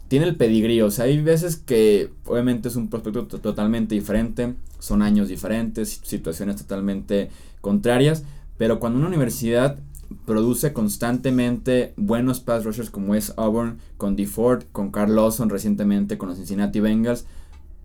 tiene 0.08 0.26
el 0.26 0.36
pedigrí, 0.36 0.82
o 0.82 0.92
sea, 0.92 1.06
hay 1.06 1.22
veces 1.22 1.56
que 1.56 2.10
obviamente 2.26 2.68
es 2.68 2.76
un 2.76 2.90
prospecto 2.90 3.26
totalmente 3.28 3.96
diferente, 3.96 4.56
son 4.78 5.02
años 5.02 5.30
diferentes, 5.30 6.02
situaciones 6.04 6.58
totalmente 6.58 7.30
contrarias, 7.62 8.24
pero 8.58 8.80
cuando 8.80 9.00
una 9.00 9.08
universidad 9.08 9.78
produce 10.26 10.74
constantemente 10.74 11.94
buenos 11.96 12.42
pass 12.42 12.66
rushers 12.66 12.90
como 12.90 13.16
es 13.16 13.34
Auburn, 13.38 13.78
con 13.98 14.16
DeFord, 14.16 14.66
con 14.72 14.92
Carl 14.92 15.16
Lawson 15.16 15.50
recientemente 15.50 16.18
con 16.18 16.28
los 16.30 16.38
Cincinnati 16.38 16.80
Bengals, 16.80 17.26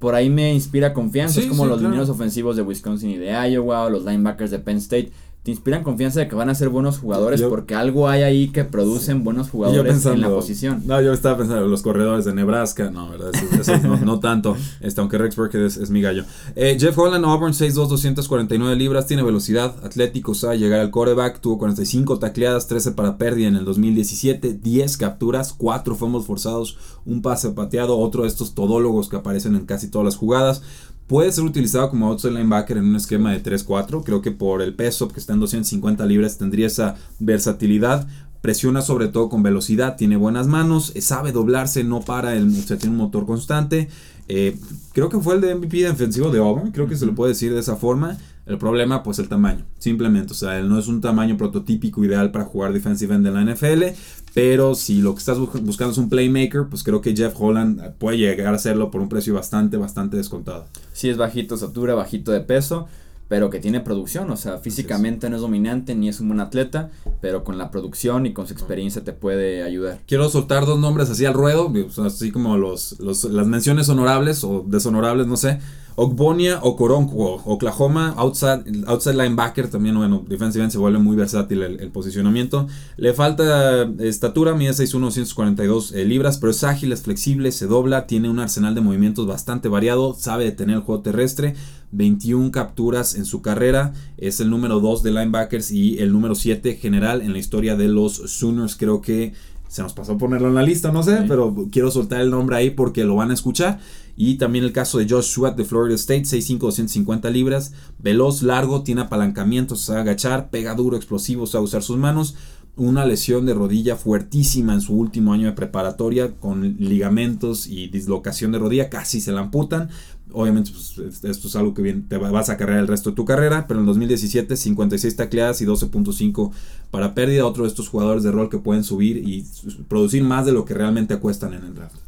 por 0.06 0.14
ahí 0.14 0.30
me 0.30 0.54
inspira 0.54 0.94
confianza. 0.94 1.40
es 1.40 1.46
como 1.46 1.66
los 1.66 1.80
claro. 1.80 2.00
ofensivos 2.12 2.54
de 2.54 2.62
Wisconsin 2.62 3.10
y 3.10 3.16
de 3.16 3.32
Iowa 3.50 3.86
o 3.86 3.90
los 3.90 4.04
linebackers 4.04 4.52
de 4.52 4.60
Penn 4.60 4.76
State 4.76 5.10
te 5.46 5.52
inspiran 5.52 5.84
confianza 5.84 6.18
de 6.18 6.26
que 6.26 6.34
van 6.34 6.50
a 6.50 6.56
ser 6.56 6.70
buenos 6.70 6.98
jugadores 6.98 7.40
porque 7.40 7.76
algo 7.76 8.08
hay 8.08 8.22
ahí 8.22 8.48
que 8.48 8.64
producen 8.64 9.22
buenos 9.22 9.48
jugadores 9.48 10.04
en 10.04 10.20
la 10.20 10.28
posición. 10.28 10.82
No, 10.86 11.00
yo 11.00 11.12
estaba 11.12 11.38
pensando 11.38 11.68
los 11.68 11.82
corredores 11.82 12.24
de 12.24 12.34
Nebraska, 12.34 12.90
no, 12.90 13.08
¿verdad? 13.10 13.30
Eso, 13.32 13.78
no, 14.04 14.18
tanto, 14.18 14.56
este, 14.80 15.00
aunque 15.00 15.18
Rex 15.18 15.36
Burkhead 15.36 15.62
es, 15.66 15.88
mi 15.88 16.02
gallo. 16.02 16.24
Eh, 16.56 16.76
Jeff 16.80 16.98
Holland, 16.98 17.24
Auburn, 17.24 17.52
6'2", 17.52 17.86
249 17.86 18.74
libras, 18.74 19.06
tiene 19.06 19.22
velocidad, 19.22 19.76
atlético, 19.84 20.34
sabe 20.34 20.58
llegar 20.58 20.80
al 20.80 20.90
quarterback, 20.90 21.40
tuvo 21.40 21.58
45 21.58 22.18
tacleadas, 22.18 22.66
13 22.66 22.90
para 22.90 23.16
pérdida 23.16 23.46
en 23.46 23.54
el 23.54 23.64
2017, 23.64 24.54
10 24.54 24.96
capturas, 24.96 25.52
4 25.52 25.94
fumbles 25.94 26.26
forzados, 26.26 26.76
un 27.04 27.22
pase 27.22 27.50
pateado, 27.50 27.96
otro 27.96 28.22
de 28.22 28.28
estos 28.30 28.56
todólogos 28.56 29.08
que 29.08 29.14
aparecen 29.14 29.54
en 29.54 29.64
casi 29.64 29.88
todas 29.88 30.06
las 30.06 30.16
jugadas. 30.16 30.62
Puede 31.06 31.30
ser 31.30 31.44
utilizado 31.44 31.88
como 31.88 32.08
outside 32.08 32.32
linebacker 32.32 32.78
en 32.78 32.86
un 32.86 32.96
esquema 32.96 33.32
de 33.32 33.42
3-4. 33.42 34.02
Creo 34.04 34.22
que 34.22 34.32
por 34.32 34.60
el 34.60 34.74
peso 34.74 35.08
que 35.08 35.20
está 35.20 35.34
en 35.34 35.40
250 35.40 36.04
libras 36.04 36.36
tendría 36.36 36.66
esa 36.66 36.96
versatilidad. 37.20 38.08
Presiona 38.40 38.82
sobre 38.82 39.08
todo 39.08 39.28
con 39.28 39.42
velocidad, 39.42 39.96
tiene 39.96 40.16
buenas 40.16 40.46
manos, 40.46 40.92
eh, 40.94 41.00
sabe 41.00 41.32
doblarse, 41.32 41.84
no 41.84 42.00
para, 42.00 42.34
el, 42.34 42.48
o 42.48 42.76
tiene 42.76 42.90
un 42.90 42.96
motor 42.96 43.24
constante. 43.24 43.88
Eh, 44.28 44.58
creo 44.92 45.08
que 45.08 45.20
fue 45.20 45.36
el 45.36 45.40
de 45.40 45.54
MVP 45.54 45.78
defensivo 45.78 46.30
de 46.30 46.38
Auburn, 46.38 46.72
creo 46.72 46.88
que 46.88 46.96
se 46.96 47.06
lo 47.06 47.14
puede 47.14 47.32
decir 47.32 47.52
de 47.52 47.60
esa 47.60 47.76
forma. 47.76 48.18
El 48.46 48.58
problema, 48.58 49.02
pues 49.02 49.18
el 49.18 49.28
tamaño, 49.28 49.64
simplemente. 49.78 50.32
O 50.32 50.36
sea, 50.36 50.58
él 50.58 50.68
no 50.68 50.78
es 50.78 50.86
un 50.86 51.00
tamaño 51.00 51.36
prototípico 51.36 52.04
ideal 52.04 52.30
para 52.30 52.44
jugar 52.44 52.72
defensive 52.72 53.12
end 53.12 53.26
en 53.26 53.34
la 53.34 53.52
NFL. 53.52 53.96
Pero 54.36 54.74
si 54.74 55.00
lo 55.00 55.14
que 55.14 55.20
estás 55.20 55.38
buscando 55.38 55.92
es 55.92 55.96
un 55.96 56.10
playmaker, 56.10 56.66
pues 56.68 56.82
creo 56.82 57.00
que 57.00 57.16
Jeff 57.16 57.34
Holland 57.38 57.94
puede 57.96 58.18
llegar 58.18 58.52
a 58.52 58.56
hacerlo 58.56 58.90
por 58.90 59.00
un 59.00 59.08
precio 59.08 59.32
bastante, 59.32 59.78
bastante 59.78 60.18
descontado. 60.18 60.66
Sí, 60.92 61.08
es 61.08 61.16
bajito 61.16 61.54
de 61.54 61.64
estatura, 61.64 61.94
bajito 61.94 62.32
de 62.32 62.40
peso 62.40 62.86
pero 63.28 63.50
que 63.50 63.58
tiene 63.58 63.80
producción, 63.80 64.30
o 64.30 64.36
sea, 64.36 64.58
físicamente 64.58 65.28
no 65.28 65.36
es 65.36 65.42
dominante 65.42 65.94
ni 65.94 66.08
es 66.08 66.20
un 66.20 66.28
buen 66.28 66.40
atleta, 66.40 66.90
pero 67.20 67.42
con 67.42 67.58
la 67.58 67.70
producción 67.70 68.24
y 68.24 68.32
con 68.32 68.46
su 68.46 68.52
experiencia 68.52 69.02
te 69.02 69.12
puede 69.12 69.64
ayudar. 69.64 69.98
Quiero 70.06 70.28
soltar 70.28 70.64
dos 70.64 70.78
nombres 70.78 71.10
así 71.10 71.24
al 71.24 71.34
ruedo, 71.34 71.72
así 72.04 72.30
como 72.30 72.56
los, 72.56 73.00
los, 73.00 73.24
las 73.24 73.46
menciones 73.48 73.88
honorables 73.88 74.44
o 74.44 74.64
deshonorables, 74.66 75.26
no 75.26 75.36
sé. 75.36 75.58
Ogbonia 75.98 76.60
o 76.62 76.76
Coronco, 76.76 77.40
Oklahoma, 77.46 78.14
outside, 78.18 78.84
outside 78.86 79.14
linebacker, 79.14 79.68
también, 79.68 79.96
bueno, 79.96 80.22
defensive 80.28 80.70
se 80.70 80.76
vuelve 80.76 80.98
muy 80.98 81.16
versátil 81.16 81.62
el, 81.62 81.90
posicionamiento. 81.90 82.66
Le 82.98 83.14
falta 83.14 83.84
estatura, 84.00 84.54
mide 84.54 84.72
6'1, 84.72 85.10
142 85.10 85.92
eh, 85.92 86.04
libras, 86.04 86.36
pero 86.36 86.50
es 86.50 86.62
ágil, 86.64 86.92
es 86.92 87.00
flexible, 87.00 87.50
se 87.50 87.66
dobla, 87.66 88.06
tiene 88.06 88.28
un 88.28 88.38
arsenal 88.40 88.74
de 88.74 88.82
movimientos 88.82 89.26
bastante 89.26 89.68
variado, 89.68 90.14
sabe 90.14 90.44
detener 90.44 90.76
el 90.76 90.82
juego 90.82 91.00
terrestre, 91.00 91.54
21 91.92 92.50
capturas 92.50 93.14
en 93.14 93.24
su 93.24 93.40
carrera, 93.40 93.94
es 94.18 94.40
el 94.40 94.50
número 94.50 94.80
2 94.80 95.02
de 95.02 95.12
linebackers 95.12 95.70
y 95.70 95.98
el 95.98 96.12
número 96.12 96.34
7 96.34 96.76
general 96.76 97.22
en 97.22 97.32
la 97.32 97.38
historia 97.38 97.74
de 97.74 97.88
los 97.88 98.16
Sooners, 98.16 98.76
creo 98.76 99.00
que 99.00 99.32
se 99.68 99.82
nos 99.82 99.94
pasó 99.94 100.16
ponerlo 100.16 100.48
en 100.48 100.54
la 100.54 100.62
lista, 100.62 100.92
no 100.92 101.02
sé, 101.02 101.24
pero 101.26 101.54
quiero 101.72 101.90
soltar 101.90 102.20
el 102.20 102.30
nombre 102.30 102.56
ahí 102.56 102.70
porque 102.70 103.04
lo 103.04 103.16
van 103.16 103.30
a 103.30 103.34
escuchar. 103.34 103.80
Y 104.16 104.36
también 104.36 104.64
el 104.64 104.72
caso 104.72 104.98
de 104.98 105.06
Josh 105.08 105.26
Sweat 105.26 105.56
de 105.56 105.64
Florida 105.64 105.94
State, 105.94 106.24
6'5", 106.24 106.58
250 106.58 107.30
libras, 107.30 107.72
veloz, 107.98 108.42
largo, 108.42 108.82
tiene 108.82 109.02
apalancamientos, 109.02 109.82
sabe 109.82 110.00
agachar, 110.00 110.48
pega 110.50 110.74
duro, 110.74 110.96
explosivo, 110.96 111.46
sabe 111.46 111.64
usar 111.64 111.82
sus 111.82 111.98
manos. 111.98 112.34
Una 112.78 113.06
lesión 113.06 113.46
de 113.46 113.54
rodilla 113.54 113.96
fuertísima 113.96 114.74
en 114.74 114.82
su 114.82 114.94
último 114.94 115.32
año 115.32 115.46
de 115.46 115.52
preparatoria, 115.52 116.34
con 116.34 116.76
ligamentos 116.78 117.66
y 117.66 117.88
dislocación 117.88 118.52
de 118.52 118.58
rodilla, 118.58 118.90
casi 118.90 119.20
se 119.20 119.32
la 119.32 119.40
amputan. 119.40 119.88
Obviamente, 120.32 120.72
pues, 120.72 121.24
esto 121.24 121.48
es 121.48 121.56
algo 121.56 121.72
que 121.72 121.90
te 122.06 122.18
vas 122.18 122.50
a 122.50 122.58
cargar 122.58 122.78
el 122.78 122.88
resto 122.88 123.10
de 123.10 123.16
tu 123.16 123.24
carrera, 123.24 123.66
pero 123.66 123.80
en 123.80 123.86
2017, 123.86 124.56
56 124.56 125.16
tacleadas 125.16 125.62
y 125.62 125.66
12.5 125.66 126.50
para 126.90 127.14
pérdida. 127.14 127.46
Otro 127.46 127.64
de 127.64 127.70
estos 127.70 127.88
jugadores 127.88 128.22
de 128.22 128.32
rol 128.32 128.50
que 128.50 128.58
pueden 128.58 128.84
subir 128.84 129.16
y 129.26 129.46
producir 129.88 130.22
más 130.22 130.44
de 130.44 130.52
lo 130.52 130.66
que 130.66 130.74
realmente 130.74 131.16
cuestan 131.18 131.54
en 131.54 131.64
el 131.64 131.74
draft. 131.74 132.05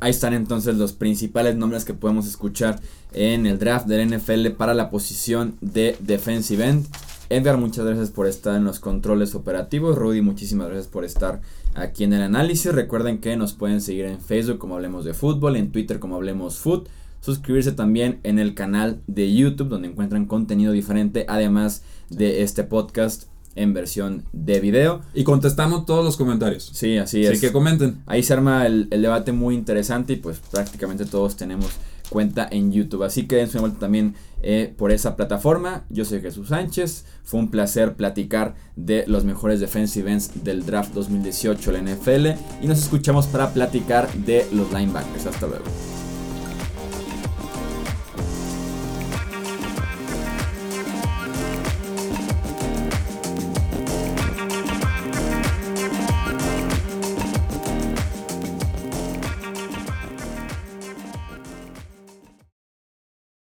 Ahí 0.00 0.10
están 0.10 0.34
entonces 0.34 0.76
los 0.76 0.92
principales 0.92 1.56
nombres 1.56 1.84
que 1.84 1.94
podemos 1.94 2.26
escuchar 2.26 2.80
en 3.12 3.46
el 3.46 3.58
draft 3.58 3.86
del 3.86 4.08
NFL 4.10 4.48
para 4.50 4.74
la 4.74 4.90
posición 4.90 5.56
de 5.60 5.96
defensive 6.00 6.66
end. 6.66 6.86
Edgar, 7.30 7.56
muchas 7.56 7.86
gracias 7.86 8.10
por 8.10 8.26
estar 8.26 8.54
en 8.56 8.64
los 8.64 8.80
controles 8.80 9.34
operativos. 9.34 9.96
Rudy, 9.96 10.20
muchísimas 10.20 10.66
gracias 10.68 10.88
por 10.88 11.04
estar 11.04 11.40
aquí 11.74 12.04
en 12.04 12.12
el 12.12 12.22
análisis. 12.22 12.72
Recuerden 12.72 13.18
que 13.18 13.36
nos 13.36 13.54
pueden 13.54 13.80
seguir 13.80 14.04
en 14.04 14.20
Facebook 14.20 14.58
como 14.58 14.74
Hablemos 14.74 15.04
de 15.04 15.14
Fútbol, 15.14 15.56
en 15.56 15.72
Twitter 15.72 15.98
como 15.98 16.16
Hablemos 16.16 16.58
Foot. 16.58 16.88
Suscribirse 17.20 17.72
también 17.72 18.20
en 18.22 18.38
el 18.38 18.54
canal 18.54 19.00
de 19.06 19.32
YouTube 19.34 19.68
donde 19.68 19.88
encuentran 19.88 20.26
contenido 20.26 20.72
diferente, 20.72 21.24
además 21.26 21.82
de 22.10 22.42
este 22.42 22.64
podcast 22.64 23.24
en 23.56 23.72
versión 23.72 24.24
de 24.32 24.60
video. 24.60 25.02
Y 25.14 25.24
contestamos 25.24 25.86
todos 25.86 26.04
los 26.04 26.16
comentarios. 26.16 26.70
Sí, 26.72 26.98
así 26.98 27.24
es. 27.24 27.32
Así 27.32 27.40
que 27.40 27.52
comenten. 27.52 28.02
Ahí 28.06 28.22
se 28.22 28.32
arma 28.32 28.66
el, 28.66 28.88
el 28.90 29.02
debate 29.02 29.32
muy 29.32 29.54
interesante 29.54 30.14
y 30.14 30.16
pues 30.16 30.40
prácticamente 30.50 31.04
todos 31.04 31.36
tenemos 31.36 31.70
cuenta 32.08 32.48
en 32.50 32.72
YouTube. 32.72 33.02
Así 33.02 33.26
que 33.26 33.36
dense 33.36 33.58
una 33.58 33.62
vuelta 33.62 33.80
también 33.80 34.14
eh, 34.42 34.72
por 34.76 34.92
esa 34.92 35.16
plataforma. 35.16 35.84
Yo 35.90 36.04
soy 36.04 36.20
Jesús 36.20 36.48
Sánchez. 36.48 37.04
Fue 37.22 37.40
un 37.40 37.50
placer 37.50 37.94
platicar 37.94 38.54
de 38.76 39.04
los 39.06 39.24
mejores 39.24 39.60
defensive 39.60 40.10
ends 40.10 40.44
del 40.44 40.64
draft 40.64 40.92
2018 40.94 41.72
la 41.72 41.80
NFL. 41.80 42.26
Y 42.62 42.66
nos 42.66 42.78
escuchamos 42.78 43.26
para 43.26 43.52
platicar 43.52 44.12
de 44.12 44.46
los 44.52 44.72
linebackers. 44.72 45.26
Hasta 45.26 45.46
luego. 45.46 45.64